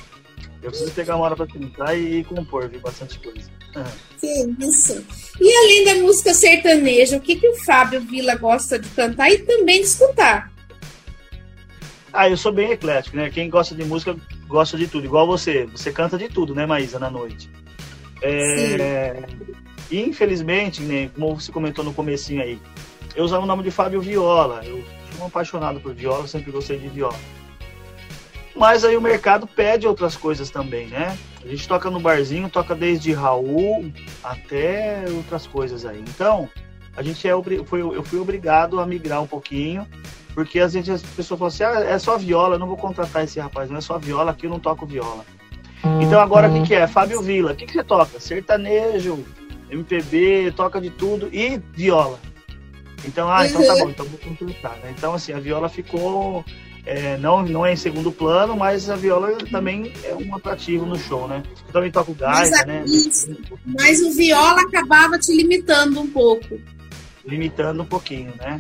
Eu 0.61 0.71
preciso 0.71 0.91
pegar 0.91 1.15
uma 1.15 1.25
hora 1.25 1.35
pra 1.35 1.45
tentar 1.45 1.93
e, 1.95 2.23
compor, 2.23 2.67
viu? 2.67 2.79
Bastante 2.79 3.19
coisa. 3.19 3.49
Que 4.17 4.65
isso. 4.65 5.05
E 5.41 5.57
além 5.57 5.83
da 5.83 5.95
música 5.95 6.33
sertaneja, 6.33 7.17
o 7.17 7.19
que, 7.19 7.35
que 7.35 7.47
o 7.47 7.57
Fábio 7.65 7.99
Vila 7.99 8.33
gosta 8.35 8.79
de 8.79 8.87
cantar 8.89 9.29
e 9.29 9.39
também 9.39 9.81
de 9.81 9.87
escutar? 9.87 10.49
Ah, 12.13 12.29
eu 12.29 12.37
sou 12.37 12.53
bem 12.53 12.71
eclético, 12.71 13.17
né? 13.17 13.29
Quem 13.29 13.49
gosta 13.49 13.75
de 13.75 13.83
música 13.83 14.15
gosta 14.47 14.77
de 14.77 14.87
tudo, 14.87 15.05
igual 15.05 15.27
você. 15.27 15.65
Você 15.65 15.91
canta 15.91 16.17
de 16.17 16.29
tudo, 16.29 16.55
né, 16.55 16.65
Maísa, 16.65 16.97
na 16.97 17.11
noite. 17.11 17.49
É... 18.21 19.23
Infelizmente, 19.91 20.81
né, 20.81 21.09
como 21.13 21.39
você 21.39 21.51
comentou 21.51 21.83
no 21.83 21.93
comecinho 21.93 22.41
aí, 22.41 22.57
eu 23.15 23.25
usava 23.25 23.43
o 23.43 23.47
nome 23.47 23.63
de 23.63 23.71
Fábio 23.71 23.99
Viola. 23.99 24.61
Eu 24.65 24.81
um 25.19 25.25
apaixonado 25.27 25.79
por 25.79 25.93
viola, 25.93 26.27
sempre 26.27 26.51
gostei 26.51 26.77
de 26.77 26.87
viola. 26.89 27.17
Mas 28.55 28.85
aí 28.85 28.95
o 28.95 29.01
mercado 29.01 29.45
pede 29.45 29.85
outras 29.85 30.15
coisas 30.15 30.49
também, 30.49 30.87
né? 30.87 31.17
A 31.43 31.47
gente 31.47 31.67
toca 31.67 31.89
no 31.89 31.99
barzinho, 31.99 32.49
toca 32.49 32.73
desde 32.73 33.11
Raul 33.11 33.91
até 34.23 35.03
outras 35.09 35.45
coisas 35.45 35.85
aí. 35.85 35.99
Então, 35.99 36.49
a 36.95 37.03
gente 37.03 37.27
é 37.27 37.31
foi, 37.65 37.81
eu 37.81 38.01
fui 38.03 38.19
obrigado 38.19 38.79
a 38.79 38.85
migrar 38.85 39.21
um 39.21 39.27
pouquinho, 39.27 39.85
porque 40.33 40.59
às 40.59 40.73
vezes 40.73 40.89
as 40.89 41.01
pessoas 41.01 41.37
falam 41.37 41.47
assim, 41.47 41.63
ah, 41.63 41.93
é 41.93 41.99
só 41.99 42.17
viola, 42.17 42.55
eu 42.55 42.59
não 42.59 42.67
vou 42.67 42.77
contratar 42.77 43.25
esse 43.25 43.39
rapaz, 43.39 43.69
não 43.69 43.77
é 43.77 43.81
só 43.81 43.97
viola, 43.97 44.31
aqui 44.31 44.45
eu 44.45 44.49
não 44.49 44.59
toco 44.59 44.85
viola. 44.85 45.25
Então 46.01 46.19
agora 46.19 46.49
o 46.49 46.53
que, 46.53 46.67
que 46.69 46.73
é? 46.73 46.87
Fábio 46.87 47.21
Vila, 47.21 47.51
o 47.51 47.55
que, 47.55 47.65
que 47.65 47.73
você 47.73 47.83
toca? 47.83 48.19
Sertanejo, 48.19 49.23
MPB, 49.69 50.53
toca 50.55 50.79
de 50.79 50.89
tudo 50.89 51.29
e 51.31 51.61
viola. 51.73 52.19
Então, 53.05 53.31
ah, 53.31 53.45
então 53.45 53.65
tá 53.65 53.75
bom, 53.75 53.89
então 53.89 54.05
vou 54.05 54.19
contratar. 54.19 54.77
Né? 54.83 54.93
Então, 54.97 55.13
assim, 55.13 55.33
a 55.33 55.39
viola 55.39 55.69
ficou. 55.69 56.43
é, 56.85 57.17
não, 57.17 57.43
não 57.43 57.65
é 57.65 57.73
em 57.73 57.75
segundo 57.75 58.11
plano, 58.11 58.55
mas 58.55 58.89
a 58.89 58.95
viola 58.95 59.37
também 59.51 59.91
é 60.03 60.13
um 60.15 60.35
atrativo 60.35 60.85
no 60.85 60.97
show, 60.97 61.27
né? 61.27 61.43
Eu 61.67 61.73
também 61.73 61.91
toco 61.91 62.13
gaita, 62.13 62.65
né? 62.65 62.83
isso. 62.85 63.35
Mas 63.65 64.01
o 64.01 64.11
viola 64.13 64.61
acabava 64.61 65.17
te 65.17 65.33
limitando 65.35 65.99
um 65.99 66.07
pouco. 66.07 66.59
limitando 67.25 67.81
um 67.81 67.85
pouquinho, 67.85 68.33
né? 68.37 68.59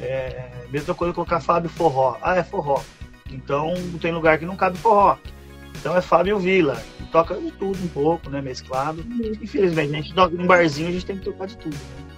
É, 0.00 0.50
mesma 0.70 0.94
coisa 0.94 1.14
colocar 1.14 1.40
Fábio 1.40 1.70
Forró. 1.70 2.16
Ah, 2.20 2.36
é 2.36 2.42
forró. 2.42 2.82
Então 3.30 3.74
tem 4.00 4.12
lugar 4.12 4.38
que 4.38 4.44
não 4.44 4.56
cabe 4.56 4.76
forró. 4.78 5.16
Então 5.78 5.96
é 5.96 6.00
Fábio 6.00 6.38
Vila. 6.38 6.82
Toca 7.10 7.34
de 7.34 7.50
tudo 7.52 7.78
um 7.82 7.88
pouco, 7.88 8.30
né? 8.30 8.40
Mesclado. 8.40 9.04
Infelizmente, 9.40 9.94
a 9.94 9.96
gente 9.96 10.14
toca 10.14 10.34
em 10.34 10.46
barzinho, 10.46 10.88
a 10.88 10.92
gente 10.92 11.06
tem 11.06 11.16
que 11.16 11.24
tocar 11.24 11.46
de 11.46 11.56
tudo. 11.56 11.74
né? 11.74 12.11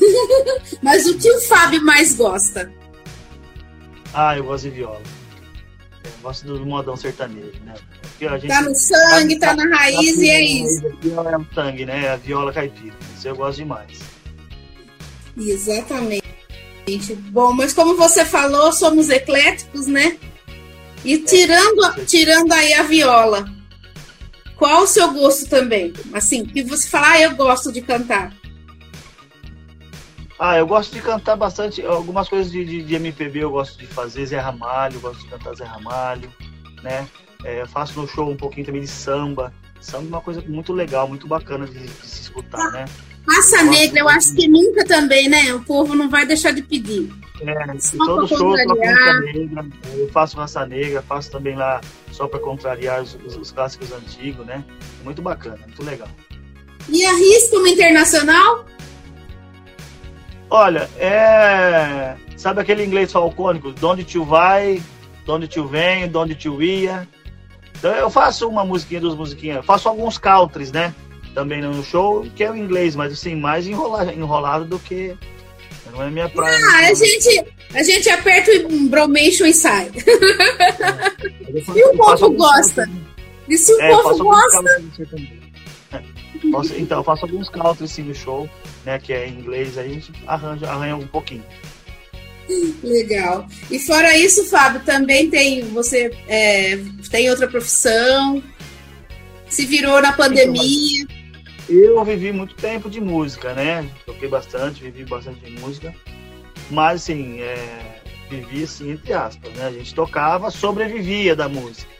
Mas 0.82 1.06
o 1.06 1.18
que 1.18 1.30
o 1.30 1.40
Fábio 1.42 1.82
mais 1.84 2.14
gosta? 2.14 2.72
Ah, 4.14 4.36
eu 4.36 4.44
gosto 4.44 4.64
de 4.64 4.70
viola. 4.70 5.02
Eu 6.04 6.10
gosto 6.22 6.46
do 6.46 6.64
modão 6.66 6.96
sertanejo, 6.96 7.60
né? 7.64 7.74
Porque 8.02 8.26
a 8.26 8.38
gente- 8.38 8.48
Tá 8.48 8.62
no 8.62 8.74
sangue, 8.74 9.38
tá 9.38 9.54
na 9.54 9.76
raiz 9.76 10.16
e 10.18 10.28
é 10.30 10.40
isso. 10.42 10.86
A 10.86 10.90
viola 11.00 11.30
é 11.32 11.36
o 11.36 11.46
sangue, 11.54 11.86
né? 11.86 12.08
A 12.10 12.16
viola 12.16 12.52
caipira. 12.52 12.94
Isso 13.16 13.28
eu 13.28 13.36
gosto 13.36 13.58
demais. 13.58 13.98
Exatamente. 15.36 16.24
Bom, 17.30 17.52
mas 17.52 17.72
como 17.74 17.96
você 17.96 18.24
falou, 18.24 18.72
somos 18.72 19.10
ecléticos, 19.10 19.86
né? 19.86 20.16
E 21.04 21.18
tirando, 21.18 21.84
a- 21.84 21.96
tirando 22.06 22.50
aí 22.52 22.72
a 22.74 22.82
viola, 22.82 23.44
qual 24.56 24.82
o 24.82 24.86
seu 24.86 25.12
gosto 25.12 25.48
também? 25.48 25.92
Assim, 26.12 26.44
que 26.44 26.62
você 26.62 26.88
fala, 26.88 27.10
ah, 27.12 27.20
eu 27.20 27.36
gosto 27.36 27.70
de 27.70 27.82
cantar. 27.82 28.32
Ah, 30.38 30.56
eu 30.56 30.66
gosto 30.66 30.92
de 30.94 31.00
cantar 31.02 31.34
bastante, 31.36 31.82
algumas 31.84 32.28
coisas 32.28 32.50
de, 32.52 32.64
de, 32.64 32.82
de 32.82 32.94
MPB 32.94 33.40
eu 33.42 33.50
gosto 33.50 33.76
de 33.78 33.86
fazer, 33.86 34.24
Zé 34.26 34.38
Ramalho, 34.38 35.00
gosto 35.00 35.20
de 35.24 35.26
cantar 35.28 35.54
Zé 35.56 35.64
Ramalho, 35.64 36.32
né? 36.82 37.08
É, 37.44 37.64
faço 37.66 38.00
no 38.00 38.06
show 38.06 38.30
um 38.30 38.36
pouquinho 38.36 38.66
também 38.66 38.80
de 38.82 38.86
samba. 38.88 39.52
Samba 39.80 40.04
é 40.04 40.08
uma 40.08 40.20
coisa 40.20 40.40
muito 40.46 40.72
legal, 40.72 41.08
muito 41.08 41.26
bacana 41.26 41.66
de, 41.66 41.78
de 41.78 42.06
se 42.06 42.22
escutar, 42.22 42.70
né? 42.72 42.84
Raça 43.28 43.62
Negra, 43.64 44.00
eu 44.00 44.08
acho 44.08 44.34
que 44.34 44.48
nunca 44.48 44.84
também, 44.86 45.28
né? 45.28 45.52
O 45.54 45.60
povo 45.62 45.94
não 45.94 46.08
vai 46.08 46.24
deixar 46.24 46.52
de 46.52 46.62
pedir. 46.62 47.12
É, 47.42 47.78
Só 47.78 48.04
todo 48.06 48.26
show 48.28 48.56
contrariar. 48.66 49.20
Negra, 49.20 49.66
eu 49.94 50.08
faço 50.10 50.36
Raça 50.36 50.64
Negra, 50.66 51.02
faço 51.02 51.30
também 51.30 51.54
lá 51.56 51.80
só 52.10 52.26
para 52.26 52.38
contrariar 52.40 53.02
os, 53.02 53.16
os- 53.26 53.36
os 53.36 53.50
clássicos 53.52 53.92
antigos, 53.92 54.46
né? 54.46 54.64
Muito 55.04 55.20
bacana, 55.20 55.58
muito 55.66 55.84
legal. 55.84 56.08
E 56.88 57.04
arrisca 57.04 57.56
uma 57.58 57.68
internacional? 57.68 58.64
Olha, 60.50 60.88
é. 60.98 62.14
Sabe 62.36 62.60
aquele 62.60 62.84
inglês 62.84 63.12
falcônico? 63.12 63.72
De 63.72 63.84
onde 63.84 64.04
tio 64.04 64.24
vai, 64.24 64.80
de 65.24 65.30
onde 65.30 65.46
tio 65.48 65.66
vem, 65.66 66.08
de 66.08 66.16
onde 66.16 66.34
tio 66.34 66.62
ia. 66.62 67.06
Então 67.78 67.92
eu 67.94 68.08
faço 68.10 68.48
uma 68.48 68.64
musiquinha, 68.64 69.00
duas 69.00 69.14
musiquinhas. 69.14 69.64
Faço 69.64 69.88
alguns 69.88 70.16
countries, 70.18 70.72
né? 70.72 70.94
Também 71.34 71.60
no 71.60 71.84
show, 71.84 72.26
que 72.34 72.42
é 72.42 72.50
o 72.50 72.56
inglês, 72.56 72.96
mas 72.96 73.12
assim, 73.12 73.34
mais 73.36 73.66
enrola- 73.66 74.12
enrolado 74.12 74.64
do 74.64 74.78
que. 74.78 75.14
Não 75.92 76.02
é 76.02 76.10
minha 76.10 76.28
praia. 76.28 76.58
Ah, 76.72 76.88
a 76.88 76.94
gente, 76.94 77.44
a 77.74 77.82
gente 77.82 78.10
aperta 78.10 78.50
o 78.68 78.88
bromation 78.88 79.46
e 79.46 79.54
sai. 79.54 79.90
E 81.74 81.82
o 81.82 81.96
faço 81.96 82.24
povo 82.26 82.36
gosta. 82.36 82.88
E 83.48 83.56
se 83.56 83.72
o 83.72 83.80
É, 83.80 83.88
povo 83.90 84.02
faço 84.02 84.24
gosta, 84.24 84.82
então, 86.76 86.98
eu 86.98 87.04
faço 87.04 87.24
alguns 87.24 87.48
countries 87.48 87.90
sim 87.90 88.02
no 88.02 88.14
show, 88.14 88.48
né? 88.84 88.98
Que 88.98 89.12
é 89.12 89.26
em 89.26 89.38
inglês, 89.38 89.78
aí 89.78 89.90
a 89.90 89.94
gente 89.94 90.12
arranja, 90.26 90.68
arranha 90.68 90.96
um 90.96 91.06
pouquinho. 91.06 91.44
Legal. 92.82 93.46
E 93.70 93.78
fora 93.78 94.16
isso, 94.16 94.44
Fábio, 94.46 94.80
também 94.80 95.28
tem 95.28 95.62
você 95.68 96.10
é, 96.26 96.78
tem 97.10 97.30
outra 97.30 97.46
profissão? 97.46 98.42
Se 99.48 99.66
virou 99.66 100.00
na 100.00 100.12
pandemia? 100.12 101.06
Eu 101.68 102.02
vivi 102.04 102.32
muito 102.32 102.54
tempo 102.54 102.88
de 102.88 103.00
música, 103.00 103.52
né? 103.52 103.86
Toquei 104.06 104.28
bastante, 104.28 104.82
vivi 104.82 105.04
bastante 105.04 105.40
de 105.40 105.60
música. 105.60 105.94
Mas, 106.70 107.02
assim, 107.02 107.40
é, 107.40 108.00
vivi, 108.30 108.64
assim, 108.64 108.92
entre 108.92 109.12
aspas, 109.12 109.52
né? 109.52 109.66
A 109.66 109.70
gente 109.70 109.94
tocava, 109.94 110.50
sobrevivia 110.50 111.36
da 111.36 111.48
música. 111.48 111.97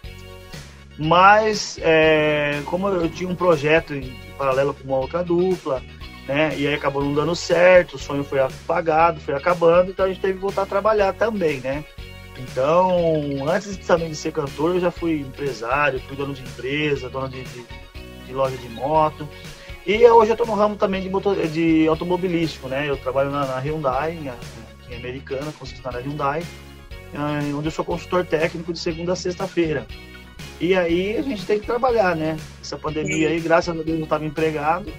Mas, 0.99 1.79
é, 1.81 2.61
como 2.65 2.89
eu 2.89 3.09
tinha 3.09 3.29
um 3.29 3.35
projeto 3.35 3.95
em 3.95 4.13
paralelo 4.37 4.75
com 4.75 4.85
uma 4.85 4.99
outra 4.99 5.23
dupla, 5.23 5.83
né? 6.27 6.53
E 6.57 6.67
aí 6.67 6.75
acabou 6.75 7.05
não 7.05 7.15
dando 7.15 7.37
certo, 7.37 7.95
o 7.95 7.99
sonho 7.99 8.25
foi 8.25 8.41
apagado, 8.41 9.21
foi 9.21 9.35
acabando, 9.35 9.91
então 9.91 10.05
a 10.05 10.09
gente 10.09 10.21
teve 10.21 10.35
que 10.35 10.41
voltar 10.41 10.63
a 10.63 10.67
trabalhar 10.67 11.13
também, 11.13 11.61
né? 11.61 11.85
Então, 12.39 13.49
antes 13.49 13.77
também 13.79 14.11
de 14.11 14.17
ser 14.17 14.33
cantor, 14.33 14.75
eu 14.75 14.81
já 14.81 14.91
fui 14.91 15.21
empresário, 15.21 16.01
fui 16.01 16.17
dono 16.17 16.35
de 16.35 16.43
empresa, 16.43 17.09
dono 17.09 17.29
de, 17.29 17.43
de, 17.43 17.65
de 18.27 18.33
loja 18.33 18.57
de 18.57 18.69
moto. 18.69 19.29
E 19.87 20.05
hoje 20.07 20.31
eu 20.31 20.35
estou 20.35 20.47
no 20.47 20.55
ramo 20.55 20.77
também 20.77 21.03
de, 21.03 21.09
motor, 21.09 21.35
de 21.49 21.89
automobilístico, 21.89 22.69
né? 22.69 22.89
Eu 22.89 22.97
trabalho 22.97 23.31
na, 23.31 23.47
na 23.47 23.59
Hyundai, 23.59 24.13
em, 24.13 24.93
em 24.93 24.97
Americana, 24.97 25.53
concessionária 25.59 26.01
Hyundai, 26.01 26.45
eh, 27.13 27.55
onde 27.55 27.69
eu 27.69 27.73
sou 27.73 27.85
consultor 27.85 28.25
técnico 28.27 28.73
de 28.73 28.79
segunda 28.79 29.15
a 29.15 29.17
sexta-feira. 29.17 29.87
E 30.61 30.75
aí 30.75 31.17
a 31.17 31.23
gente 31.23 31.47
tem 31.47 31.61
que 31.61 31.67
trabalhar, 31.67 32.17
né? 32.17 32.37
Essa 32.61 32.77
pandemia 32.77 33.29
aí, 33.29 33.41
graças 33.41 33.69
a 33.69 33.83
Deus, 33.83 33.99
eu 33.99 34.05
estava 34.05 34.25
empregado, 34.25 34.93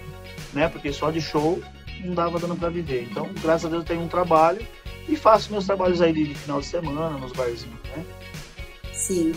né? 0.53 0.69
Porque 0.69 0.91
só 0.93 1.11
de 1.11 1.21
show 1.21 1.61
não 2.03 2.13
dava 2.13 2.39
dando 2.39 2.55
para 2.55 2.69
viver. 2.69 3.07
Então, 3.09 3.29
graças 3.41 3.65
a 3.65 3.69
Deus, 3.69 3.81
eu 3.81 3.87
tenho 3.87 4.01
um 4.01 4.07
trabalho 4.07 4.65
e 5.07 5.15
faço 5.15 5.51
meus 5.51 5.65
trabalhos 5.65 6.01
aí 6.01 6.13
de, 6.13 6.33
final 6.33 6.61
de 6.61 6.67
semana, 6.67 7.17
nos 7.17 7.33
barzinhos, 7.33 7.79
né? 7.95 8.05
Sim. 8.93 9.33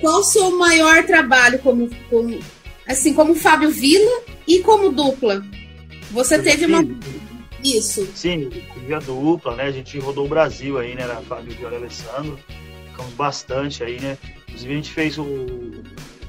Qual 0.00 0.20
o 0.20 0.24
seu 0.24 0.56
maior 0.56 1.04
trabalho 1.04 1.58
como, 1.58 1.90
como 2.08 2.38
assim 2.86 3.12
como 3.12 3.34
Fábio 3.34 3.70
Vila 3.70 4.22
e 4.46 4.60
como 4.60 4.90
dupla? 4.90 5.44
Você 6.12 6.36
Eu 6.36 6.42
teve 6.42 6.66
uma 6.66 6.82
isso? 7.62 8.06
Sim, 8.14 8.48
tive 8.48 8.94
a 8.94 9.00
dupla, 9.00 9.56
né? 9.56 9.64
A 9.64 9.70
gente 9.72 9.98
rodou 9.98 10.24
o 10.24 10.28
Brasil 10.28 10.78
aí, 10.78 10.94
né? 10.94 11.02
Era 11.02 11.16
Fábio 11.16 11.52
Viola 11.54 11.74
e 11.74 11.78
Alessandro. 11.78 12.38
Ficamos 12.90 13.12
bastante 13.14 13.82
aí, 13.82 14.00
né? 14.00 14.16
Inclusive 14.48 14.72
a 14.72 14.76
gente 14.76 14.92
fez 14.92 15.18
o. 15.18 15.82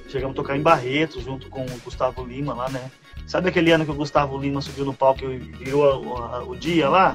Chegamos 0.08 0.34
a 0.34 0.36
tocar 0.36 0.58
em 0.58 0.62
Barretos 0.62 1.24
junto 1.24 1.50
com 1.50 1.62
o 1.66 1.80
Gustavo 1.84 2.24
Lima 2.26 2.54
lá, 2.54 2.70
né? 2.70 2.92
Sabe 3.28 3.50
aquele 3.50 3.72
ano 3.72 3.86
que 3.86 3.92
o 3.92 3.96
Gustavo 3.96 4.38
Lima 4.40 4.60
subiu 4.62 4.86
no 4.86 4.94
palco 4.94 5.24
e 5.26 5.38
virou 5.38 6.18
a- 6.18 6.38
a- 6.38 6.44
o 6.44 6.56
dia 6.56 6.90
lá? 6.90 7.12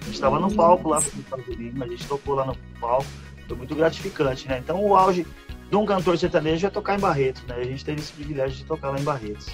A 0.00 0.04
gente 0.04 0.14
estava 0.14 0.38
no 0.38 0.52
palco 0.54 0.88
lá 0.90 1.02
com 1.02 1.08
o 1.08 1.12
Gustavo 1.12 1.52
Lima, 1.52 1.84
a 1.84 1.88
gente 1.88 2.06
tocou 2.06 2.34
lá 2.36 2.46
no 2.46 2.56
palco. 2.80 3.06
Foi 3.48 3.56
muito 3.56 3.74
gratificante, 3.74 4.46
né? 4.48 4.58
Então 4.62 4.80
o 4.84 4.94
auge 4.96 5.26
de 5.68 5.76
um 5.76 5.84
cantor 5.84 6.16
sertanejo 6.16 6.66
é 6.66 6.70
tocar 6.70 6.96
em 6.96 7.00
Barretos, 7.00 7.42
né? 7.48 7.56
A 7.58 7.64
gente 7.64 7.84
teve 7.84 8.00
esse 8.00 8.12
privilégio 8.12 8.56
de 8.58 8.64
tocar 8.64 8.90
lá 8.90 9.00
em 9.00 9.04
Barretos. 9.04 9.46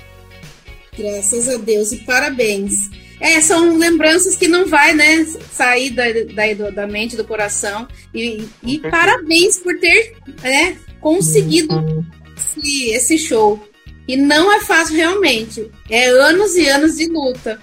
Graças 0.96 1.48
a 1.48 1.57
Deus 1.57 1.92
e 1.92 1.98
parabéns. 2.05 2.90
É, 3.18 3.40
são 3.40 3.78
lembranças 3.78 4.36
que 4.36 4.48
não 4.48 4.66
vai, 4.66 4.92
né, 4.92 5.24
sair 5.24 5.90
da, 5.90 6.05
da, 6.34 6.70
da 6.70 6.86
mente, 6.86 7.16
do 7.16 7.24
coração. 7.24 7.88
E, 8.12 8.46
e 8.62 8.78
parabéns 8.80 9.59
por 9.59 9.78
ter 9.78 10.16
né, 10.42 10.76
conseguido 11.03 12.07
esse, 12.34 12.90
esse 12.90 13.18
show. 13.18 13.62
E 14.09 14.16
não 14.16 14.50
é 14.50 14.61
fácil 14.61 14.96
realmente. 14.96 15.70
É 15.90 16.09
anos 16.09 16.55
e 16.55 16.68
anos 16.68 16.96
de 16.96 17.07
luta. 17.09 17.61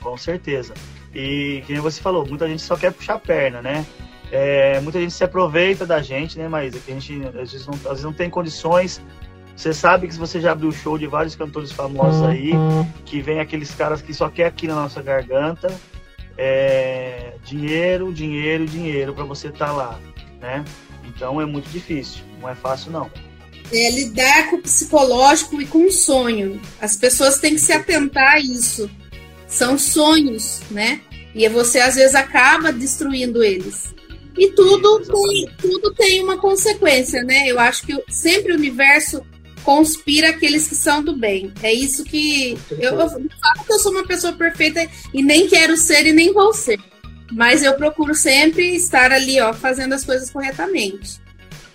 Com 0.00 0.16
certeza. 0.16 0.72
E 1.14 1.64
nem 1.68 1.80
você 1.80 2.00
falou, 2.00 2.26
muita 2.26 2.46
gente 2.48 2.62
só 2.62 2.76
quer 2.76 2.92
puxar 2.92 3.14
a 3.14 3.18
perna, 3.18 3.60
né? 3.60 3.84
É, 4.30 4.80
muita 4.80 5.00
gente 5.00 5.12
se 5.12 5.22
aproveita 5.22 5.86
da 5.86 6.00
gente, 6.02 6.38
né? 6.38 6.48
Mas 6.48 6.74
é 6.74 6.78
que 6.78 6.90
a 6.90 6.94
gente 6.94 7.26
às 7.26 7.52
vezes, 7.52 7.66
não, 7.66 7.74
às 7.74 7.82
vezes 7.82 8.04
não 8.04 8.12
tem 8.12 8.30
condições. 8.30 9.02
Você 9.54 9.72
sabe 9.72 10.08
que 10.08 10.14
se 10.14 10.18
você 10.18 10.40
já 10.40 10.52
abriu 10.52 10.72
show 10.72 10.98
de 10.98 11.06
vários 11.06 11.36
cantores 11.36 11.70
famosos 11.70 12.22
aí, 12.22 12.52
que 13.04 13.20
vem 13.20 13.38
aqueles 13.38 13.72
caras 13.72 14.02
que 14.02 14.12
só 14.12 14.28
quer 14.28 14.46
aqui 14.46 14.66
na 14.66 14.74
nossa 14.74 15.00
garganta, 15.00 15.72
é, 16.36 17.34
dinheiro, 17.44 18.12
dinheiro, 18.12 18.66
dinheiro 18.66 19.14
para 19.14 19.24
você 19.24 19.48
estar 19.48 19.66
tá 19.66 19.72
lá, 19.72 20.00
né? 20.40 20.64
Então 21.14 21.40
é 21.40 21.46
muito 21.46 21.68
difícil, 21.68 22.22
não 22.40 22.48
é 22.48 22.54
fácil 22.54 22.90
não. 22.90 23.10
É 23.72 23.90
lidar 23.90 24.50
com 24.50 24.56
o 24.56 24.62
psicológico 24.62 25.60
e 25.60 25.66
com 25.66 25.86
o 25.86 25.90
sonho. 25.90 26.60
As 26.80 26.96
pessoas 26.96 27.38
têm 27.38 27.54
que 27.54 27.60
se 27.60 27.72
atentar 27.72 28.34
a 28.34 28.40
isso. 28.40 28.90
São 29.46 29.78
sonhos, 29.78 30.60
né? 30.70 31.00
E 31.34 31.48
você 31.48 31.80
às 31.80 31.94
vezes 31.94 32.14
acaba 32.14 32.72
destruindo 32.72 33.42
eles. 33.42 33.94
E 34.36 34.50
tudo 34.50 35.00
tem, 35.00 35.48
tudo 35.58 35.94
tem 35.94 36.22
uma 36.22 36.36
consequência, 36.36 37.22
né? 37.22 37.44
Eu 37.46 37.58
acho 37.58 37.86
que 37.86 38.04
sempre 38.08 38.52
o 38.52 38.56
universo 38.56 39.24
conspira 39.62 40.28
aqueles 40.28 40.68
que 40.68 40.74
são 40.74 41.02
do 41.02 41.16
bem. 41.16 41.52
É 41.62 41.72
isso 41.72 42.04
que. 42.04 42.58
Eu, 42.72 42.92
eu 42.92 43.08
falo 43.08 43.64
que 43.66 43.72
eu 43.72 43.78
sou 43.78 43.92
uma 43.92 44.06
pessoa 44.06 44.32
perfeita 44.32 44.86
e 45.12 45.22
nem 45.22 45.48
quero 45.48 45.76
ser 45.76 46.06
e 46.06 46.12
nem 46.12 46.32
vou 46.32 46.52
ser. 46.52 46.78
Mas 47.32 47.62
eu 47.62 47.74
procuro 47.74 48.14
sempre 48.14 48.74
estar 48.76 49.10
ali, 49.12 49.40
ó, 49.40 49.52
fazendo 49.52 49.94
as 49.94 50.04
coisas 50.04 50.30
corretamente. 50.30 51.20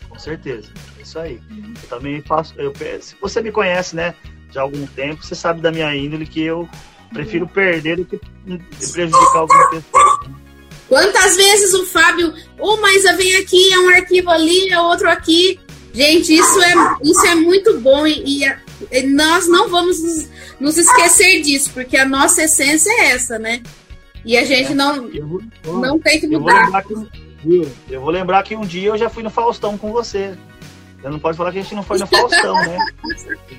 Com 0.07 0.19
certeza. 0.19 0.69
É 0.97 1.01
isso 1.01 1.19
aí. 1.19 1.41
Eu 1.49 1.89
também 1.89 2.21
faço. 2.21 2.53
Eu, 2.57 2.73
se 3.01 3.15
você 3.19 3.41
me 3.41 3.51
conhece, 3.51 3.95
né, 3.95 4.13
de 4.51 4.59
algum 4.59 4.85
tempo, 4.87 5.23
você 5.23 5.35
sabe 5.35 5.61
da 5.61 5.71
minha 5.71 5.95
índole 5.95 6.25
que 6.25 6.41
eu 6.41 6.69
prefiro 7.11 7.47
perder 7.47 7.97
do 7.97 8.05
que 8.05 8.19
prejudicar 8.91 9.39
alguma 9.39 9.69
pessoa. 9.69 10.39
Quantas 10.87 11.35
vezes 11.35 11.73
o 11.75 11.85
Fábio, 11.85 12.33
ô, 12.57 12.73
oh, 12.73 12.77
mas 12.77 13.03
vem 13.15 13.35
aqui, 13.37 13.71
é 13.71 13.79
um 13.79 13.89
arquivo 13.89 14.29
ali, 14.31 14.69
é 14.69 14.79
outro 14.79 15.09
aqui. 15.09 15.59
Gente, 15.93 16.33
isso 16.33 16.61
é, 16.61 16.73
isso 17.03 17.25
é 17.27 17.35
muito 17.35 17.79
bom 17.79 18.05
e, 18.05 18.43
e 18.91 19.01
nós 19.03 19.47
não 19.47 19.69
vamos 19.69 20.01
nos, 20.01 20.29
nos, 20.59 20.77
esquecer 20.77 21.41
disso, 21.41 21.71
porque 21.73 21.97
a 21.97 22.05
nossa 22.05 22.43
essência 22.43 22.89
é 22.91 23.11
essa, 23.11 23.37
né? 23.39 23.61
E 24.26 24.38
a 24.38 24.45
gente 24.45 24.74
não, 24.74 25.09
vou, 25.63 25.80
não 25.80 25.99
tem 25.99 26.20
que 26.20 26.28
mudar. 26.28 26.70
Eu 26.89 26.97
vou, 26.97 27.05
que, 27.05 27.67
eu 27.89 28.01
vou 28.01 28.09
lembrar 28.09 28.43
que 28.43 28.55
um 28.55 28.65
dia 28.65 28.89
eu 28.89 28.97
já 28.97 29.09
fui 29.09 29.24
no 29.24 29.30
Faustão 29.30 29.78
com 29.78 29.91
você. 29.91 30.38
Você 31.01 31.09
não 31.09 31.20
pode 31.20 31.38
falar 31.38 31.53
que 31.53 31.59
a 31.59 31.61
gente 31.61 31.76
não 31.76 31.84
foi 31.84 31.97
no 31.97 32.07
Faustão, 32.07 32.53
né? 32.55 32.78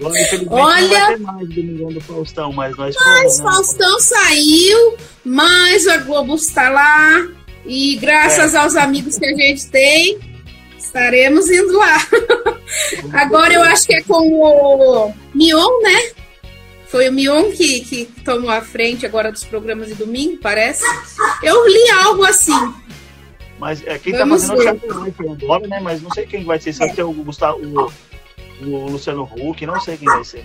Agora, 0.00 0.62
Olha, 0.62 1.18
não 1.18 1.32
mais 1.32 1.48
Domingão 1.48 1.88
do 1.88 2.00
Faustão, 2.00 2.52
mas 2.52 2.76
nós 2.76 2.94
Mas 2.94 3.38
fomos, 3.38 3.38
né? 3.38 3.44
Faustão 3.44 4.00
saiu, 4.00 4.96
mas 5.24 5.88
a 5.88 5.96
Globo 5.98 6.34
está 6.34 6.68
lá. 6.68 7.26
E 7.64 7.96
graças 7.96 8.54
é. 8.54 8.58
aos 8.58 8.76
amigos 8.76 9.18
que 9.18 9.24
a 9.24 9.34
gente 9.34 9.66
tem, 9.68 10.18
estaremos 10.78 11.48
indo 11.50 11.78
lá. 11.78 11.96
Agora 13.12 13.54
eu 13.54 13.62
acho 13.62 13.86
que 13.86 13.94
é 13.94 14.02
com 14.02 14.32
o 14.32 15.14
Mion, 15.34 15.82
né? 15.82 16.10
Foi 16.90 17.08
o 17.08 17.12
Mion 17.12 17.52
que, 17.52 17.80
que 17.80 18.06
tomou 18.24 18.50
a 18.50 18.60
frente 18.60 19.06
agora 19.06 19.30
dos 19.30 19.44
programas 19.44 19.88
de 19.88 19.94
domingo, 19.94 20.38
parece. 20.38 20.82
Eu 21.40 21.64
li 21.68 21.90
algo 21.90 22.24
assim. 22.24 22.74
Mas 23.60 23.86
é, 23.86 23.96
quem 23.98 24.12
tá 24.12 24.20
Vamos 24.20 24.42
tá 24.42 24.56
fazendo 24.56 24.80
ver. 24.80 24.96
é 24.98 25.30
o 25.30 25.36
Thiago 25.36 25.66
né? 25.68 25.80
Mas 25.80 26.02
não 26.02 26.10
sei 26.10 26.26
quem 26.26 26.44
vai 26.44 26.58
ser. 26.58 26.72
Sabe 26.72 26.90
é. 26.90 26.94
que 26.94 27.00
é 27.00 27.04
o 27.04 27.12
Gustavo, 27.12 27.60
o, 27.60 27.92
o 28.66 28.90
Luciano 28.90 29.22
Huck, 29.22 29.64
não 29.66 29.80
sei 29.80 29.96
quem 29.96 30.08
vai 30.08 30.24
ser. 30.24 30.42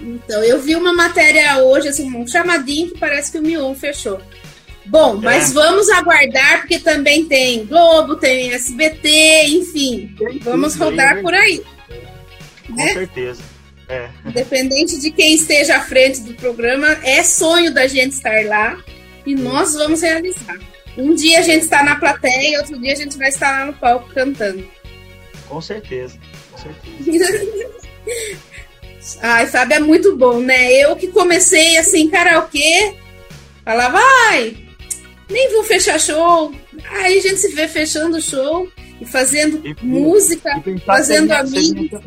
Então, 0.00 0.42
eu 0.44 0.60
vi 0.60 0.76
uma 0.76 0.92
matéria 0.92 1.58
hoje, 1.58 1.88
assim, 1.88 2.14
um 2.14 2.26
chamadinho 2.26 2.92
que 2.92 2.98
parece 2.98 3.32
que 3.32 3.38
o 3.38 3.42
Mion 3.42 3.74
fechou. 3.74 4.20
Bom, 4.86 5.16
é. 5.16 5.24
mas 5.24 5.52
vamos 5.52 5.88
aguardar, 5.90 6.60
porque 6.60 6.78
também 6.78 7.24
tem 7.24 7.66
Globo, 7.66 8.16
tem 8.16 8.52
SBT, 8.52 9.46
enfim. 9.48 10.14
Tem 10.16 10.38
vamos 10.38 10.76
rodar 10.76 11.16
aí, 11.16 11.22
por 11.22 11.34
aí. 11.34 11.62
Com 12.66 12.76
né? 12.76 12.92
certeza. 12.92 13.42
É. 13.90 14.08
Independente 14.24 15.00
de 15.00 15.10
quem 15.10 15.34
esteja 15.34 15.76
à 15.76 15.80
frente 15.80 16.20
do 16.20 16.32
programa, 16.34 16.96
é 17.02 17.24
sonho 17.24 17.74
da 17.74 17.88
gente 17.88 18.12
estar 18.12 18.46
lá 18.46 18.78
e 19.26 19.34
nós 19.34 19.74
vamos 19.74 20.00
realizar. 20.00 20.58
Um 20.96 21.12
dia 21.12 21.40
a 21.40 21.42
gente 21.42 21.64
está 21.64 21.82
na 21.82 21.96
plateia, 21.96 22.60
outro 22.60 22.78
dia 22.78 22.92
a 22.92 22.96
gente 22.96 23.18
vai 23.18 23.28
estar 23.28 23.50
lá 23.50 23.66
no 23.66 23.72
palco 23.74 24.08
cantando. 24.14 24.64
Com 25.48 25.60
certeza, 25.60 26.16
com 26.52 26.58
certeza. 26.58 27.80
Ai, 29.22 29.46
Fábio, 29.48 29.76
é 29.76 29.80
muito 29.80 30.16
bom, 30.16 30.38
né? 30.38 30.72
Eu 30.72 30.94
que 30.94 31.08
comecei 31.08 31.76
assim, 31.76 32.08
karaokê, 32.08 32.94
falava, 33.64 33.98
vai, 33.98 34.56
nem 35.28 35.50
vou 35.50 35.64
fechar 35.64 35.98
show. 35.98 36.54
Aí 36.90 37.18
a 37.18 37.22
gente 37.22 37.38
se 37.38 37.48
vê 37.54 37.66
fechando 37.66 38.18
o 38.18 38.22
show 38.22 38.70
e 39.00 39.06
fazendo 39.06 39.66
e, 39.66 39.74
música, 39.82 40.62
e 40.66 40.78
fazendo 40.80 41.32
amigos. 41.32 42.00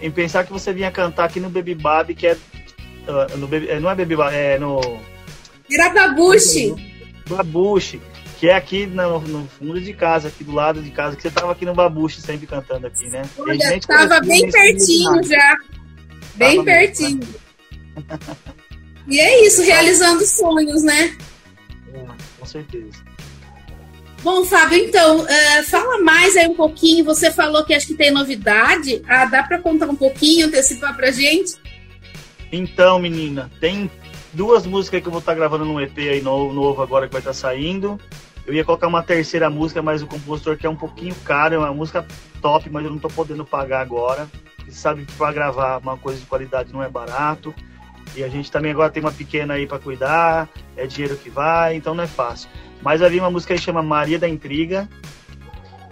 Em 0.00 0.10
pensar 0.10 0.44
que 0.44 0.52
você 0.52 0.72
vinha 0.72 0.90
cantar 0.90 1.24
aqui 1.24 1.38
no 1.38 1.50
Baby 1.50 1.74
Bab, 1.74 2.14
que 2.14 2.26
é. 2.26 2.36
Uh, 3.06 3.36
no 3.36 3.46
Baby, 3.46 3.66
não 3.80 3.90
é 3.90 3.94
Baby 3.94 4.16
Bab, 4.16 4.34
é 4.34 4.58
no. 4.58 4.80
Era 5.70 5.90
Babuche. 5.90 6.74
Babuche, 7.28 8.00
que 8.38 8.48
é 8.48 8.54
aqui 8.54 8.86
no, 8.86 9.20
no, 9.20 9.46
fundo 9.46 9.80
de 9.80 9.92
casa, 9.92 10.28
aqui 10.28 10.44
do 10.44 10.52
lado 10.52 10.82
de 10.82 10.90
casa, 10.90 11.16
que 11.16 11.22
você 11.22 11.30
tava 11.30 11.52
aqui 11.52 11.64
no 11.64 11.74
Babuche 11.74 12.20
sempre 12.20 12.46
cantando 12.46 12.86
aqui, 12.86 13.08
né? 13.08 13.22
Olha, 13.38 13.80
tava 13.80 14.20
bem 14.20 14.50
pertinho 14.50 15.22
já. 15.22 15.58
Bem 16.34 16.56
tava 16.56 16.64
pertinho. 16.64 17.18
Mesmo, 17.18 17.44
e 19.06 19.20
é 19.20 19.46
isso, 19.46 19.62
realizando 19.62 20.24
sonhos, 20.24 20.82
né? 20.82 21.16
É, 21.92 22.06
com 22.38 22.46
certeza. 22.46 23.13
Bom, 24.24 24.42
Fábio, 24.42 24.78
então, 24.78 25.18
uh, 25.20 25.62
fala 25.68 26.02
mais 26.02 26.34
aí 26.34 26.48
um 26.48 26.54
pouquinho. 26.54 27.04
Você 27.04 27.30
falou 27.30 27.62
que 27.62 27.74
acho 27.74 27.88
que 27.88 27.94
tem 27.94 28.10
novidade. 28.10 29.02
Ah, 29.06 29.26
dá 29.26 29.42
para 29.42 29.58
contar 29.58 29.86
um 29.86 29.94
pouquinho, 29.94 30.46
antecipar 30.46 30.96
pra 30.96 31.10
gente? 31.10 31.56
Então, 32.50 32.98
menina, 32.98 33.50
tem 33.60 33.90
duas 34.32 34.64
músicas 34.64 35.02
que 35.02 35.08
eu 35.08 35.12
vou 35.12 35.18
estar 35.18 35.32
tá 35.32 35.38
gravando 35.38 35.66
num 35.66 35.78
EP 35.78 35.98
aí 35.98 36.22
novo, 36.22 36.54
novo 36.54 36.80
agora 36.80 37.06
que 37.06 37.12
vai 37.12 37.20
estar 37.20 37.32
tá 37.32 37.34
saindo. 37.34 38.00
Eu 38.46 38.54
ia 38.54 38.64
colocar 38.64 38.86
uma 38.86 39.02
terceira 39.02 39.50
música, 39.50 39.82
mas 39.82 40.00
o 40.00 40.06
compositor 40.06 40.56
quer 40.56 40.70
um 40.70 40.76
pouquinho 40.76 41.14
caro, 41.16 41.56
é 41.56 41.58
uma 41.58 41.74
música 41.74 42.06
top, 42.40 42.70
mas 42.70 42.82
eu 42.82 42.90
não 42.90 42.98
tô 42.98 43.10
podendo 43.10 43.44
pagar 43.44 43.82
agora. 43.82 44.26
Você 44.64 44.72
sabe 44.72 45.04
que 45.04 45.12
para 45.12 45.34
gravar 45.34 45.82
uma 45.82 45.98
coisa 45.98 46.18
de 46.18 46.24
qualidade 46.24 46.72
não 46.72 46.82
é 46.82 46.88
barato. 46.88 47.54
E 48.16 48.22
a 48.22 48.28
gente 48.28 48.50
também 48.50 48.70
agora 48.70 48.90
tem 48.90 49.02
uma 49.02 49.12
pequena 49.12 49.54
aí 49.54 49.66
para 49.66 49.78
cuidar, 49.78 50.48
é 50.76 50.86
dinheiro 50.86 51.16
que 51.16 51.30
vai, 51.30 51.74
então 51.74 51.94
não 51.94 52.04
é 52.04 52.06
fácil. 52.06 52.48
Mas 52.82 53.02
havia 53.02 53.20
uma 53.20 53.30
música 53.30 53.54
que 53.54 53.60
chama 53.60 53.82
Maria 53.82 54.18
da 54.18 54.28
Intriga 54.28 54.88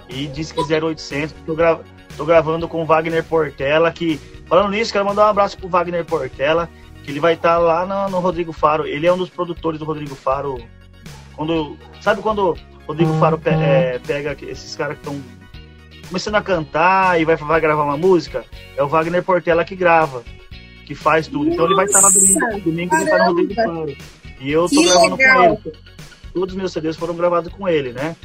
e 0.08 0.26
diz 0.26 0.52
que 0.52 0.60
0800. 0.60 1.34
Tô, 1.44 1.54
gra 1.54 1.80
tô 2.16 2.24
gravando 2.24 2.68
com 2.68 2.82
o 2.82 2.86
Wagner 2.86 3.24
Portela, 3.24 3.90
que 3.90 4.20
falando 4.46 4.70
nisso, 4.70 4.92
quero 4.92 5.04
mandar 5.04 5.26
um 5.26 5.30
abraço 5.30 5.58
pro 5.58 5.68
Wagner 5.68 6.04
Portela 6.04 6.68
que 7.02 7.10
ele 7.10 7.20
vai 7.20 7.34
estar 7.34 7.54
tá 7.54 7.58
lá 7.58 7.84
no, 7.84 8.10
no, 8.10 8.20
Rodrigo 8.20 8.52
Faro. 8.52 8.86
Ele 8.86 9.06
é 9.06 9.12
um 9.12 9.18
dos 9.18 9.28
produtores 9.28 9.78
do 9.78 9.84
Rodrigo 9.84 10.14
Faro. 10.14 10.62
Quando 11.34 11.76
sabe 12.00 12.22
quando 12.22 12.50
o 12.50 12.58
Rodrigo 12.86 13.12
Faro 13.14 13.38
pe, 13.38 13.50
é, 13.50 13.98
pega 13.98 14.36
esses 14.42 14.76
caras 14.76 14.98
que 14.98 15.08
estão 15.08 15.20
começando 16.08 16.34
a 16.36 16.42
cantar 16.42 17.20
e 17.20 17.24
vai, 17.24 17.36
vai 17.36 17.60
gravar 17.60 17.84
uma 17.84 17.96
música, 17.96 18.44
é 18.76 18.82
o 18.82 18.88
Wagner 18.88 19.22
Portela 19.22 19.64
que 19.64 19.74
grava, 19.74 20.22
que 20.86 20.94
faz 20.94 21.26
tudo. 21.26 21.44
Nossa, 21.44 21.54
então 21.54 21.66
ele 21.66 21.74
vai 21.74 21.84
estar 21.86 22.00
lá 22.00 22.10
domingo, 22.10 22.60
domingo 22.60 22.96
ele 22.96 23.10
tá 23.10 23.18
no 23.18 23.24
Rodrigo 23.24 23.54
Faro. 23.54 23.96
E 24.40 24.50
eu 24.50 24.68
tô 24.68 24.80
que 24.80 24.84
gravando 24.84 25.16
legal. 25.16 25.56
com 25.56 25.68
ele. 25.68 25.76
Todos 26.34 26.54
os 26.54 26.58
meus 26.58 26.72
CDs 26.72 26.96
foram 26.96 27.14
gravados 27.14 27.52
com 27.52 27.68
ele, 27.68 27.92
né? 27.92 28.16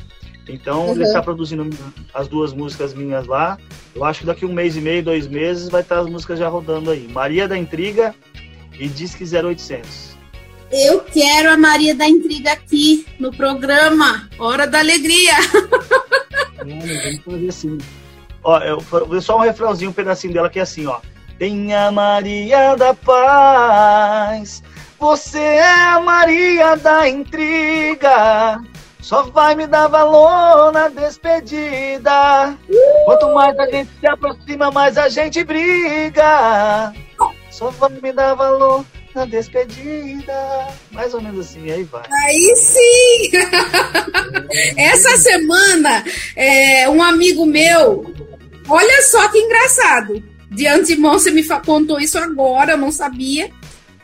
Então 0.50 0.86
uhum. 0.86 0.92
ele 0.94 1.04
está 1.04 1.22
produzindo 1.22 1.70
as 2.14 2.28
duas 2.28 2.54
músicas 2.54 2.94
minhas 2.94 3.28
lá. 3.28 3.58
Eu 3.94 4.04
acho 4.04 4.22
que 4.22 4.26
daqui 4.26 4.46
um 4.46 4.54
mês 4.54 4.78
e 4.78 4.82
meio, 4.82 5.04
dois 5.04 5.28
meses, 5.28 5.70
vai 5.70 5.82
estar 5.82 6.00
as 6.00 6.08
músicas 6.08 6.40
já 6.40 6.48
rodando 6.48 6.92
aí. 6.92 7.08
Maria 7.08 7.48
da 7.48 7.58
Intriga 7.58 8.16
e 8.80 8.88
Disque 8.88 9.24
0800. 9.24 10.16
Eu 10.72 11.00
quero 11.02 11.52
a 11.52 11.58
Maria 11.58 11.96
da 11.96 12.08
Intriga 12.08 12.52
aqui 12.52 13.06
no 13.20 13.32
programa 13.32 14.30
Hora 14.38 14.68
da 14.68 14.80
Alegria. 14.80 15.34
vamos 16.58 17.20
fazer 17.24 17.48
assim. 17.48 17.78
Ó, 18.44 18.60
eu 18.60 18.80
vou 18.80 19.22
só 19.22 19.38
um 19.38 19.42
refrãozinho, 19.42 19.92
um 19.92 19.94
pedacinho 19.94 20.34
dela 20.34 20.50
que 20.50 20.60
é 20.60 20.62
assim, 20.62 20.86
ó. 20.86 21.00
Tem 21.38 21.76
a 21.76 21.92
Maria 21.92 22.76
da 22.76 22.96
Paz, 22.96 24.64
você 25.00 25.38
é 25.38 25.84
a 25.84 26.00
Maria 26.00 26.76
da 26.76 27.08
Intriga. 27.08 28.60
Só 29.00 29.22
vai 29.24 29.54
me 29.54 29.68
dar 29.68 29.88
valor 29.88 30.72
na 30.72 30.90
despedida. 30.90 32.58
Quanto 33.06 33.34
mais 33.36 33.58
a 33.60 33.68
gente 33.70 33.90
se 34.00 34.08
aproxima, 34.08 34.72
mais 34.72 34.98
a 34.98 35.08
gente 35.10 35.44
briga. 35.44 36.92
Só 37.52 37.70
vai 37.70 37.92
me 38.02 38.12
dar 38.12 38.34
valor 38.34 38.84
na 39.14 39.26
despedida. 39.26 40.68
Mais 40.92 41.14
ou 41.14 41.22
menos 41.22 41.48
assim, 41.48 41.70
aí 41.72 41.84
vai. 41.84 42.04
Aí 42.26 42.56
sim! 42.56 43.32
Essa 44.76 45.16
semana, 45.18 46.04
é, 46.36 46.90
um 46.90 47.02
amigo 47.02 47.46
meu, 47.46 48.12
olha 48.68 49.02
só 49.04 49.30
que 49.30 49.38
engraçado. 49.38 50.37
De 50.50 50.66
antemão, 50.68 51.14
você 51.14 51.32
me 51.32 51.44
contou 51.66 52.00
isso 52.00 52.18
agora, 52.18 52.72
eu 52.74 52.78
não 52.78 52.92
sabia. 52.92 53.50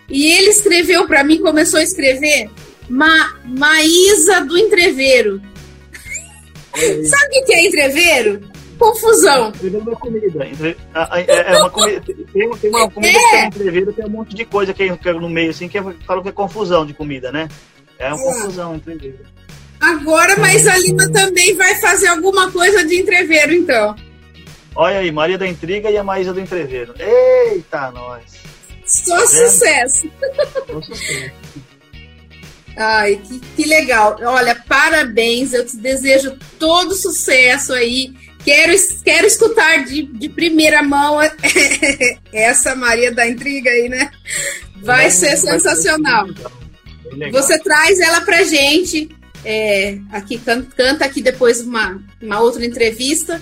E 0.09 0.31
ele 0.31 0.49
escreveu 0.49 1.07
para 1.07 1.23
mim, 1.23 1.39
começou 1.39 1.79
a 1.79 1.83
escrever 1.83 2.49
Ma 2.89 3.37
Maísa 3.45 4.41
do 4.41 4.57
Entreveiro. 4.57 5.41
Sabe 7.05 7.39
o 7.39 7.45
que 7.45 7.53
é 7.53 7.67
entreveiro? 7.67 8.41
Confusão. 8.79 9.49
Entreveiro 9.49 9.91
é 9.91 9.95
comida. 9.95 10.45
Entre- 10.47 10.77
a- 10.93 11.15
a- 11.15 11.21
É 11.21 11.53
é 11.53 11.57
uma 11.59 11.69
comida. 11.69 12.01
Tem, 12.01 12.49
tem 12.51 12.69
uma 12.71 12.89
comida 12.89 13.13
que 13.19 13.35
é 13.35 13.45
entreveiro, 13.45 13.93
tem 13.93 14.05
um 14.05 14.09
monte 14.09 14.35
de 14.35 14.43
coisa 14.45 14.73
que 14.73 14.83
é 14.83 15.13
no 15.13 15.29
meio, 15.29 15.51
assim, 15.51 15.67
que 15.69 15.77
é, 15.77 15.83
falam 16.05 16.23
que 16.23 16.29
é 16.29 16.31
confusão 16.31 16.85
de 16.85 16.93
comida, 16.93 17.31
né? 17.31 17.47
É 17.99 18.11
uma 18.13 18.19
É. 18.19 18.33
confusão 18.33 18.75
entreveiro. 18.75 19.19
Agora, 19.79 20.35
mas 20.37 20.65
a 20.67 20.77
Lima 20.77 21.09
também 21.11 21.55
vai 21.55 21.75
fazer 21.75 22.07
alguma 22.07 22.51
coisa 22.51 22.83
de 22.85 22.99
entreveiro, 22.99 23.53
então. 23.53 23.95
Olha 24.75 24.99
aí, 24.99 25.11
Maria 25.11 25.37
da 25.37 25.47
Intriga 25.47 25.89
e 25.91 25.97
a 25.97 26.03
Maísa 26.03 26.33
do 26.33 26.39
Entreveiro. 26.39 26.93
Eita, 26.99 27.91
nós. 27.91 28.23
Só 28.85 29.15
Tá 29.19 29.27
sucesso. 29.27 30.09
Foi 30.67 30.83
sucesso. 30.83 31.31
Ai, 32.75 33.21
que, 33.23 33.39
que 33.55 33.65
legal. 33.67 34.17
Olha, 34.21 34.55
parabéns. 34.67 35.53
Eu 35.53 35.65
te 35.65 35.77
desejo 35.77 36.37
todo 36.57 36.95
sucesso 36.95 37.71
aí. 37.73 38.13
Quero, 38.43 38.73
quero 39.05 39.25
escutar 39.27 39.85
de, 39.85 40.03
de 40.03 40.27
primeira 40.27 40.81
mão 40.83 41.17
essa 42.33 42.75
Maria 42.75 43.11
da 43.11 43.27
Intriga 43.27 43.69
aí, 43.69 43.87
né? 43.87 44.11
Vai 44.81 45.09
ser 45.11 45.37
sensacional. 45.37 46.25
Bem 46.25 46.43
legal. 47.15 47.41
Você 47.41 47.57
traz 47.59 47.99
ela 47.99 48.21
pra 48.21 48.43
gente. 48.43 49.07
é, 49.45 49.97
aqui 50.11 50.37
can- 50.39 50.65
canta 50.75 51.05
aqui 51.05 51.21
depois 51.21 51.61
uma, 51.61 52.03
uma 52.21 52.41
outra 52.41 52.65
entrevista. 52.65 53.39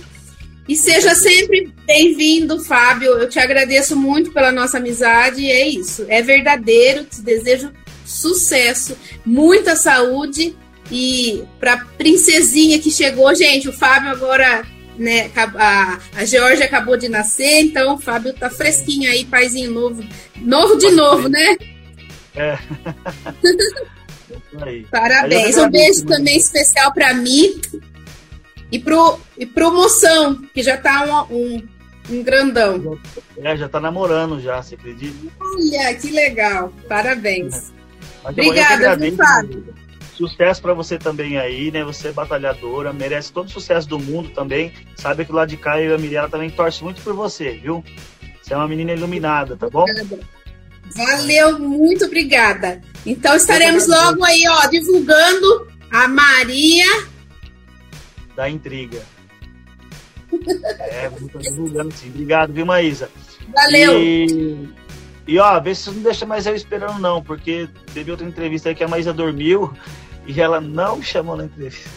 E 0.72 0.76
seja 0.78 1.14
sempre 1.14 1.70
bem-vindo, 1.86 2.64
Fábio. 2.64 3.10
Eu 3.18 3.28
te 3.28 3.38
agradeço 3.38 3.94
muito 3.94 4.32
pela 4.32 4.54
nossa 4.54 4.78
amizade. 4.78 5.42
E 5.42 5.52
é 5.52 5.68
isso. 5.68 6.06
É 6.08 6.22
verdadeiro. 6.22 7.04
Te 7.04 7.22
desejo 7.22 7.74
sucesso, 8.06 8.98
muita 9.26 9.76
saúde. 9.76 10.56
E 10.90 11.44
pra 11.60 11.86
princesinha 11.98 12.80
que 12.80 12.90
chegou, 12.90 13.36
gente, 13.36 13.68
o 13.68 13.74
Fábio 13.74 14.12
agora. 14.12 14.66
Né, 14.98 15.30
a, 15.36 16.00
a 16.16 16.26
Georgia 16.26 16.66
acabou 16.66 16.96
de 16.96 17.10
nascer, 17.10 17.62
então 17.62 17.96
o 17.96 17.98
Fábio 17.98 18.34
tá 18.34 18.50
fresquinho 18.50 19.10
aí, 19.10 19.26
paizinho 19.26 19.72
novo. 19.72 20.04
Novo 20.38 20.78
de 20.78 20.92
novo, 20.92 21.28
né? 21.28 21.58
É. 22.34 22.58
Aí. 24.62 24.86
Parabéns. 24.92 25.58
Um 25.58 25.70
beijo 25.70 26.06
também 26.06 26.38
especial 26.38 26.94
para 26.94 27.14
mim 27.14 27.60
e 28.72 28.80
pro, 28.80 29.20
e 29.38 29.46
pro 29.46 29.74
Moção, 29.74 30.42
que 30.54 30.64
já 30.64 30.78
tá 30.78 31.28
um, 31.30 31.36
um, 31.36 31.68
um 32.10 32.24
grandão. 32.24 32.98
É, 33.38 33.58
já 33.58 33.68
tá 33.68 33.80
namorando 33.80 34.40
já, 34.40 34.62
você 34.62 34.76
acredita? 34.76 35.16
Olha, 35.40 35.94
que 35.96 36.10
legal. 36.12 36.72
Parabéns. 36.88 37.74
Obrigada, 38.24 38.96
viu. 38.96 39.16
Fábio? 39.16 39.74
Sucesso 40.16 40.62
pra 40.62 40.74
você 40.74 41.00
também 41.00 41.38
aí, 41.38 41.72
né? 41.72 41.84
Você 41.84 42.10
é 42.10 42.12
batalhadora, 42.12 42.94
merece 42.94 43.34
todo 43.34 43.48
o 43.48 43.52
sucesso 43.52 43.90
do 43.90 43.98
mundo 43.98 44.30
também. 44.30 44.72
Sabe 44.96 45.26
que 45.26 45.32
lá 45.32 45.46
de 45.46 45.58
cá 45.58 45.82
eu 45.82 45.92
e 45.92 45.94
a 45.96 45.98
Mirella 45.98 46.30
também 46.30 46.50
torce 46.50 46.84
muito 46.84 47.02
por 47.02 47.14
você, 47.14 47.52
viu? 47.52 47.84
Você 48.42 48.54
é 48.54 48.58
uma 48.58 48.68
menina 48.68 48.92
iluminada, 48.94 49.58
tá 49.58 49.70
bom? 49.70 49.86
Valeu, 50.96 51.58
muito 51.58 52.06
obrigada. 52.06 52.82
Então 53.06 53.36
estaremos 53.36 53.88
logo 53.88 54.24
aí, 54.24 54.44
ó, 54.48 54.68
divulgando 54.68 55.68
a 55.90 56.08
Maria. 56.08 56.86
Da 58.42 58.50
intriga. 58.50 59.04
É, 60.80 61.06
estar 61.06 61.40
divulgando 61.40 61.94
sim. 61.94 62.10
Obrigado, 62.10 62.52
viu, 62.52 62.66
Maísa? 62.66 63.08
Valeu. 63.54 64.02
E, 64.02 64.68
e 65.28 65.38
ó, 65.38 65.60
vê 65.60 65.76
se 65.76 65.84
você 65.84 65.92
não 65.92 66.02
deixa 66.02 66.26
mais 66.26 66.48
eu 66.48 66.56
esperando, 66.56 66.98
não, 66.98 67.22
porque 67.22 67.70
teve 67.94 68.10
outra 68.10 68.26
entrevista 68.26 68.70
aí 68.70 68.74
que 68.74 68.84
a 68.84 68.88
Maísa 68.88 69.14
dormiu 69.14 69.72
e 70.26 70.42
ela 70.42 70.60
não 70.60 70.96
me 70.96 71.04
chamou 71.04 71.38
na 71.38 71.46
entrevista. 71.46 71.88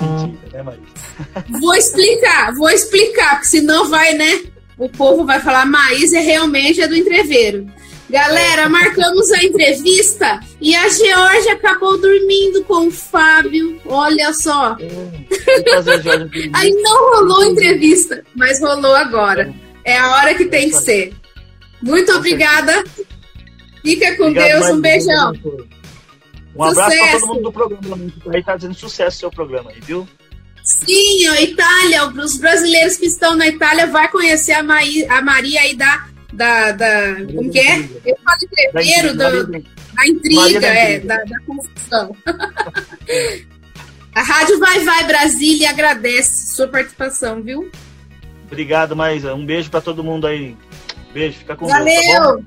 Mentira, 0.00 0.48
né, 0.54 0.62
Maísa? 0.62 1.60
Vou 1.60 1.74
explicar, 1.74 2.54
vou 2.54 2.70
explicar, 2.70 3.32
porque 3.32 3.48
senão 3.48 3.90
vai, 3.90 4.14
né? 4.14 4.44
O 4.78 4.88
povo 4.88 5.26
vai 5.26 5.38
falar, 5.38 5.66
Maísa 5.66 6.16
é 6.16 6.20
realmente 6.22 6.80
é 6.80 6.88
do 6.88 6.96
entreveiro. 6.96 7.66
Galera, 8.12 8.68
marcamos 8.68 9.32
a 9.32 9.42
entrevista 9.42 10.38
e 10.60 10.76
a 10.76 10.86
Georgia 10.86 11.54
acabou 11.54 11.98
dormindo 11.98 12.62
com 12.64 12.88
o 12.88 12.90
Fábio. 12.90 13.80
Olha 13.86 14.34
só. 14.34 14.76
Aí 16.52 16.70
não 16.82 17.10
rolou 17.10 17.40
a 17.40 17.46
entrevista, 17.46 18.22
mas 18.34 18.60
rolou 18.60 18.94
agora. 18.94 19.54
É 19.82 19.96
a 19.96 20.16
hora 20.16 20.34
que 20.34 20.44
tem 20.44 20.68
que 20.68 20.76
ser. 20.76 21.14
Muito 21.80 22.12
obrigada. 22.12 22.84
Fica 23.82 24.14
com 24.16 24.24
Obrigado, 24.24 24.60
Deus, 24.60 24.66
um 24.68 24.80
beijão. 24.82 25.32
Um 26.54 26.64
abraço 26.64 26.74
pra 26.74 26.90
Sucesso. 26.90 27.20
todo 27.20 27.28
mundo 27.28 27.42
do 27.44 27.52
programa. 27.52 27.96
que 27.96 28.36
Aí 28.36 28.44
tá 28.44 28.56
dizendo 28.56 28.74
sucesso 28.74 29.16
o 29.16 29.20
seu 29.20 29.30
programa 29.30 29.70
aí, 29.70 29.80
viu? 29.80 30.06
Sim, 30.62 31.28
a 31.28 31.40
Itália, 31.40 32.06
os 32.08 32.36
brasileiros 32.36 32.96
que 32.96 33.06
estão 33.06 33.34
na 33.34 33.48
Itália 33.48 33.86
vai 33.86 34.08
conhecer 34.08 34.52
a 34.52 34.62
Maria 34.62 35.60
aí 35.62 35.74
da, 35.74 36.11
da, 36.32 36.72
da- 36.72 37.14
Como 37.34 37.50
que 37.50 37.58
é? 37.58 37.78
Eu 38.04 38.16
falo 38.24 38.38
entreveiro, 38.42 39.16
Da 39.16 39.30
do, 39.30 39.40
intriga. 39.42 39.68
da 39.94 40.06
intriga, 40.06 40.60
da 40.60 40.66
é, 40.68 40.98
da, 41.00 41.16
da 41.24 41.40
confusão. 41.46 42.16
a 44.14 44.22
Rádio 44.22 44.58
Vai 44.58 44.80
Vai 44.84 45.04
Brasília 45.04 45.70
agradece 45.70 46.54
sua 46.54 46.68
participação, 46.68 47.42
viu? 47.42 47.70
Obrigado, 48.46 48.94
Maísa. 48.96 49.34
Um 49.34 49.46
beijo 49.46 49.70
pra 49.70 49.80
todo 49.80 50.04
mundo 50.04 50.26
aí. 50.26 50.56
Beijo, 51.12 51.38
fica 51.38 51.56
com 51.56 51.66
Deus, 51.66 51.78
tá 51.78 51.84
Valeu! 51.84 52.38
bom? 52.38 52.44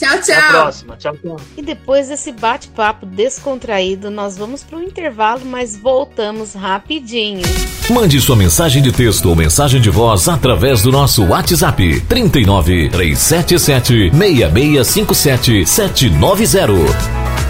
Tchau, 0.00 0.16
Até 0.16 0.34
a 0.34 0.40
tchau! 0.40 0.50
próxima. 0.62 0.96
Tchau, 0.96 1.16
tchau. 1.22 1.36
E 1.58 1.62
depois 1.62 2.08
desse 2.08 2.32
bate-papo 2.32 3.04
descontraído, 3.04 4.10
nós 4.10 4.36
vamos 4.38 4.62
para 4.62 4.78
o 4.78 4.82
intervalo, 4.82 5.42
mas 5.44 5.76
voltamos 5.76 6.54
rapidinho. 6.54 7.42
Mande 7.90 8.18
sua 8.20 8.34
mensagem 8.34 8.82
de 8.82 8.92
texto 8.92 9.28
ou 9.28 9.36
mensagem 9.36 9.80
de 9.80 9.90
voz 9.90 10.26
através 10.28 10.80
do 10.82 10.90
nosso 10.90 11.24
WhatsApp 11.26 12.00
39 12.08 12.88
377 12.88 14.10
6657 14.16 15.66
790. 15.66 17.49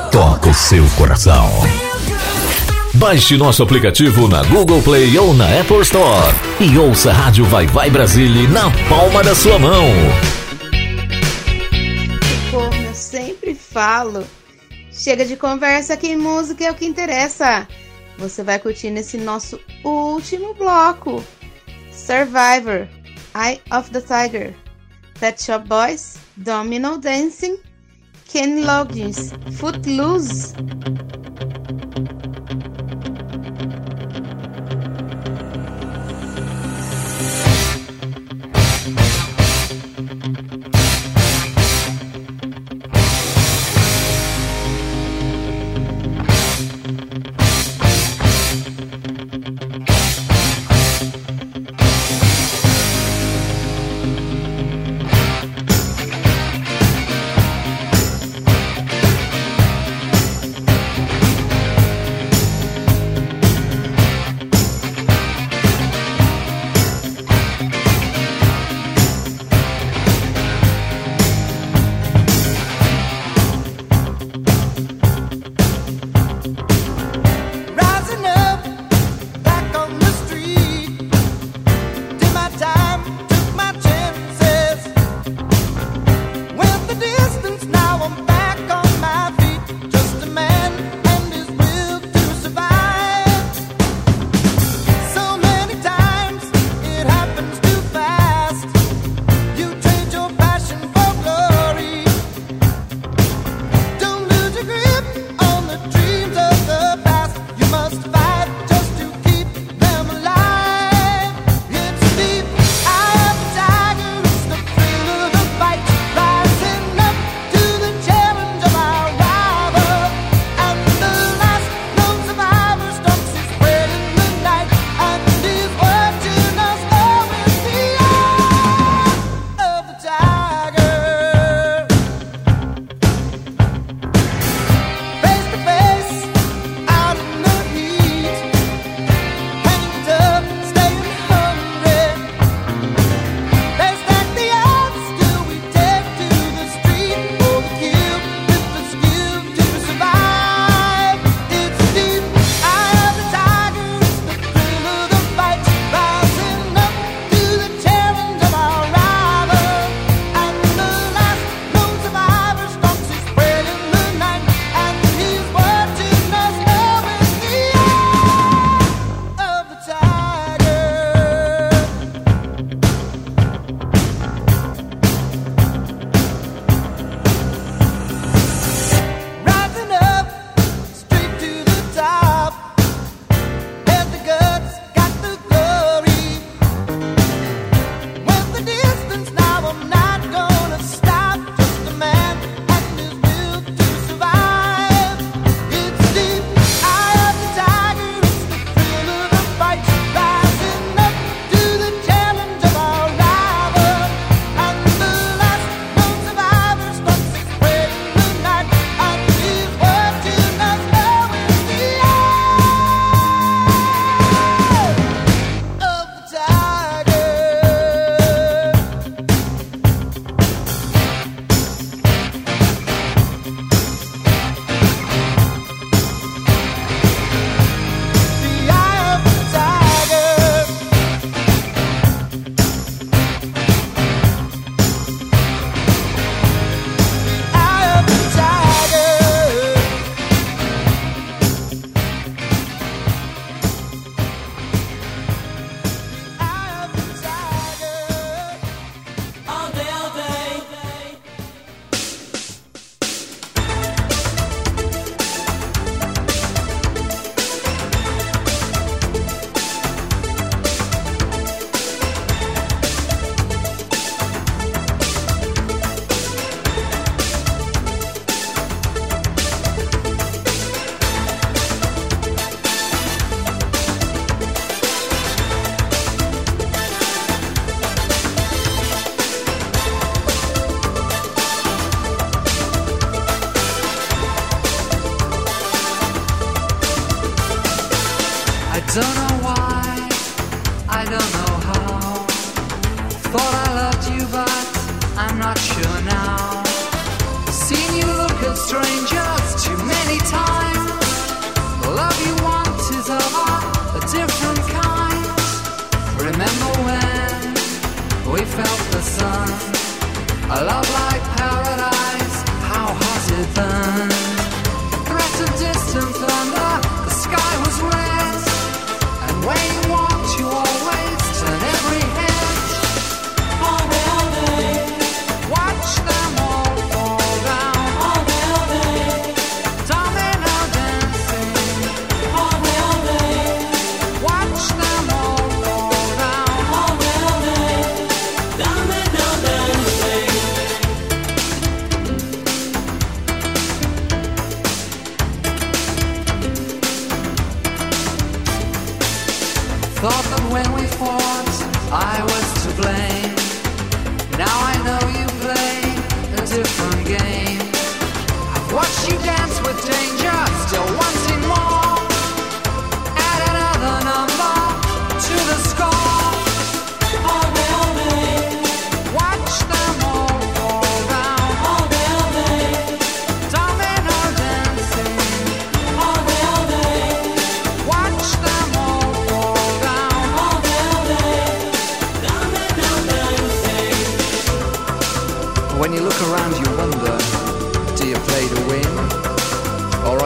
toca 0.11 0.49
o 0.49 0.53
seu 0.53 0.85
coração. 0.97 1.49
Baixe 2.95 3.37
nosso 3.37 3.63
aplicativo 3.63 4.27
na 4.27 4.43
Google 4.43 4.81
Play 4.81 5.17
ou 5.17 5.33
na 5.33 5.45
Apple 5.61 5.79
Store 5.79 6.35
e 6.59 6.77
ouça 6.77 7.11
a 7.11 7.13
Rádio 7.13 7.45
Vai 7.45 7.65
Vai 7.65 7.89
Brasília 7.89 8.49
na 8.49 8.69
palma 8.89 9.23
da 9.23 9.33
sua 9.33 9.57
mão. 9.57 9.85
Como 12.51 12.75
eu 12.85 12.93
sempre 12.93 13.55
falo, 13.55 14.25
chega 14.91 15.25
de 15.25 15.37
conversa 15.37 15.95
que 15.95 16.13
música 16.17 16.65
é 16.65 16.71
o 16.71 16.75
que 16.75 16.85
interessa. 16.85 17.65
Você 18.17 18.43
vai 18.43 18.59
curtir 18.59 18.89
nesse 18.89 19.17
nosso 19.17 19.61
último 19.81 20.53
bloco. 20.53 21.23
Survivor, 21.89 22.85
Eye 23.33 23.61
of 23.71 23.89
the 23.91 24.01
Tiger, 24.01 24.53
Pet 25.21 25.41
Shop 25.41 25.65
Boys, 25.65 26.17
Domino 26.35 26.97
Dancing, 26.97 27.57
Kenny 28.31 28.63
Loggins, 28.63 29.33
Footloose. 29.57 30.53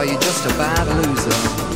you're 0.06 0.20
just 0.20 0.46
a 0.46 0.48
bad 0.50 0.86
loser. 1.06 1.75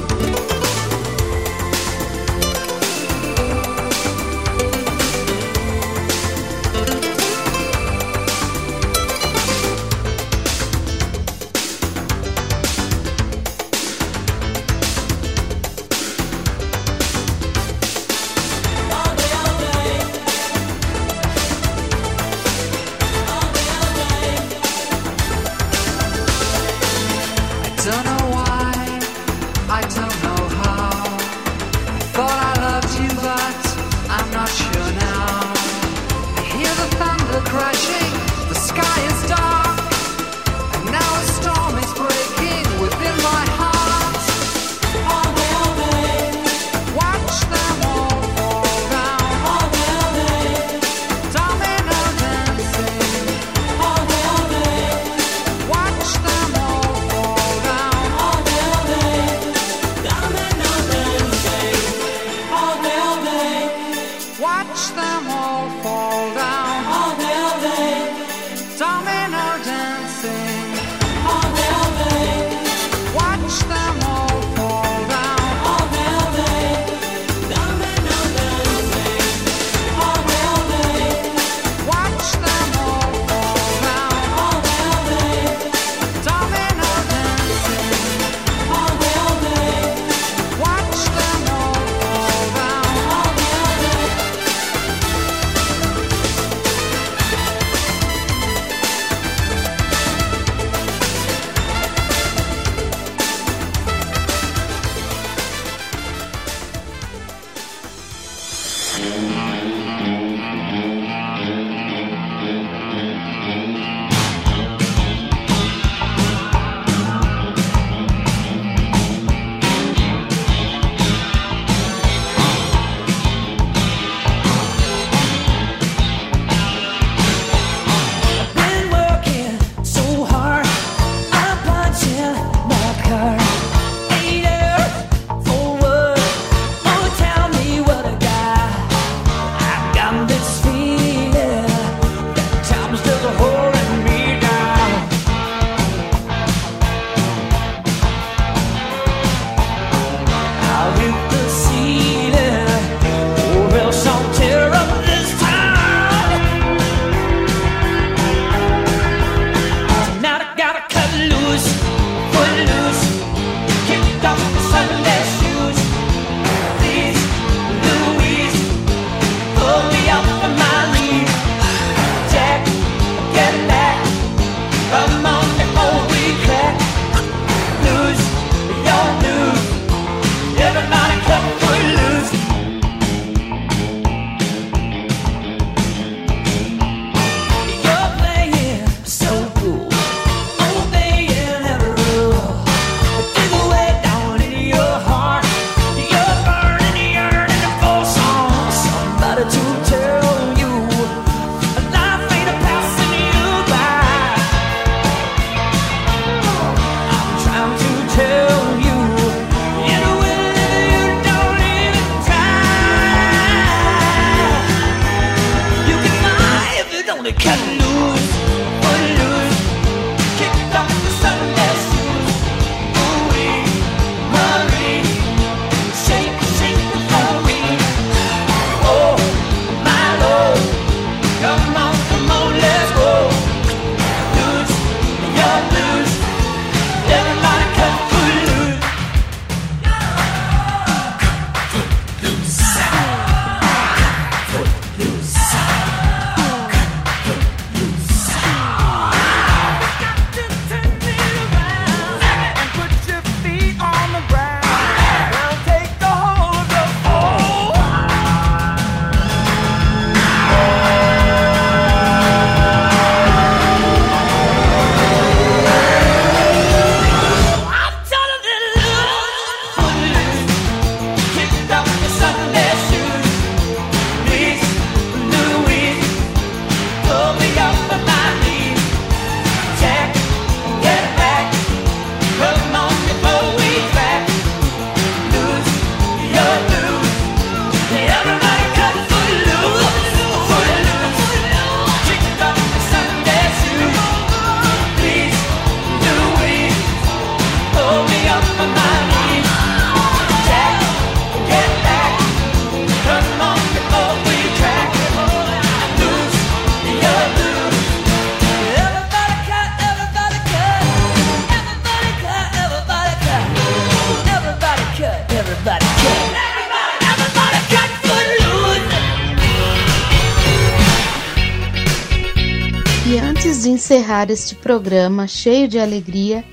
Este 324.29 324.55
programa 324.57 325.27
cheio 325.27 325.69
de 325.69 325.79
alegria, 325.79 326.45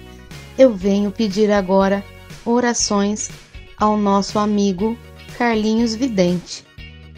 eu 0.57 0.73
venho 0.73 1.11
pedir 1.11 1.51
agora 1.51 2.03
orações 2.45 3.29
ao 3.77 3.97
nosso 3.97 4.39
amigo 4.39 4.97
Carlinhos 5.37 5.95
Vidente. 5.95 6.65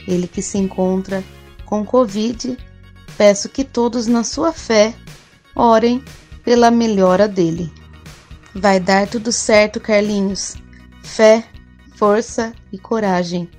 Ele 0.08 0.28
que 0.28 0.42
se 0.42 0.58
encontra 0.58 1.24
com 1.66 1.86
Covid, 1.86 2.58
peço 3.18 3.50
que 3.50 3.64
todos 3.64 4.08
na 4.08 4.24
sua 4.24 4.52
fé 4.52 4.94
orem 5.56 6.04
pela 6.44 6.72
melhora 6.72 7.28
dele. 7.28 7.72
Vai 8.56 8.80
dar 8.80 9.08
tudo 9.08 9.32
certo, 9.32 9.80
Carlinhos. 9.80 10.56
Fé, 11.04 11.44
força 11.96 12.54
e 12.72 12.80
coragem. 12.80 13.50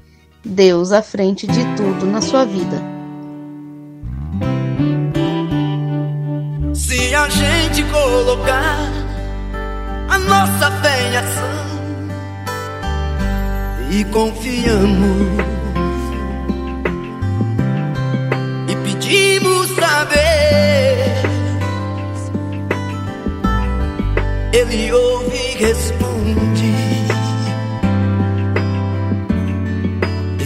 Deus 0.45 0.93
à 0.93 1.03
frente 1.03 1.47
de 1.47 1.63
tudo 1.77 2.07
na 2.07 2.21
sua 2.21 2.45
vida. 2.45 3.00
A 7.21 7.29
gente 7.29 7.83
colocar 7.85 8.79
a 10.09 10.19
nossa 10.19 10.71
fé 10.81 11.11
em 11.11 11.17
ação. 11.17 11.61
E 13.91 14.05
confiamos 14.05 15.27
e 18.69 18.77
pedimos 18.77 19.71
Deus, 20.05 20.51
Ele 24.53 24.93
ouve 24.93 25.37
e 25.37 25.59
responde. 25.59 26.75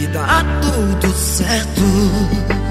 E 0.01 0.07
dá 0.07 0.43
tudo 0.61 1.13
certo. 1.13 2.64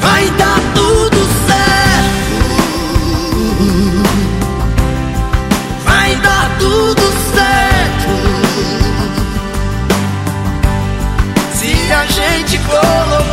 Vai 0.00 0.30
dar 0.30 0.60
tudo 0.74 1.16
certo. 1.46 2.38
Vai 5.84 6.16
dar 6.16 6.58
tudo 6.58 7.02
certo. 7.34 8.12
Se 11.54 11.92
a 11.92 12.06
gente 12.06 12.58
colocar 12.58 13.27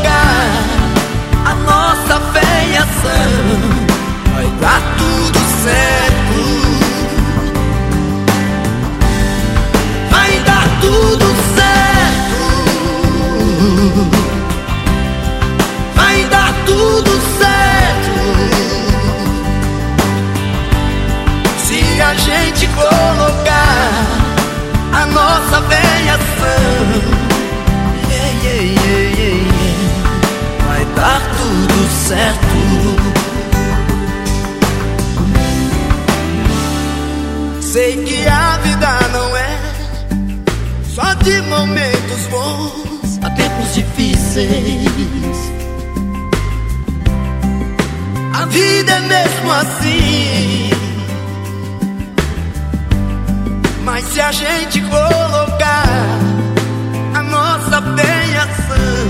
de 41.26 41.42
momentos 41.42 42.28
bons, 42.30 43.20
há 43.24 43.32
tempos 43.32 43.74
difíceis. 43.74 45.52
A 48.32 48.46
vida 48.46 48.92
é 48.92 49.00
mesmo 49.00 49.52
assim. 49.52 50.70
Mas 53.84 54.06
se 54.06 54.22
a 54.22 54.32
gente 54.32 54.80
colocar 54.82 55.90
a 57.16 57.24
nossa 57.24 57.82
fé 57.82 58.26
em 58.28 58.38
ação, 58.38 59.08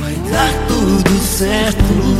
vai 0.00 0.14
dar 0.32 0.52
tudo 0.66 1.18
certo. 1.22 2.11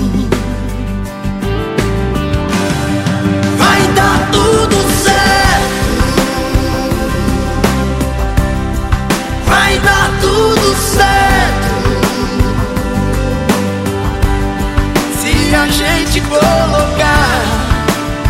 Gente 16.12 16.20
colocar. 16.28 17.42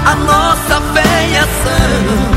A 0.07 0.15
nossa 0.15 0.81
fé 0.93 1.27
em 1.27 1.37
ação, 1.37 2.32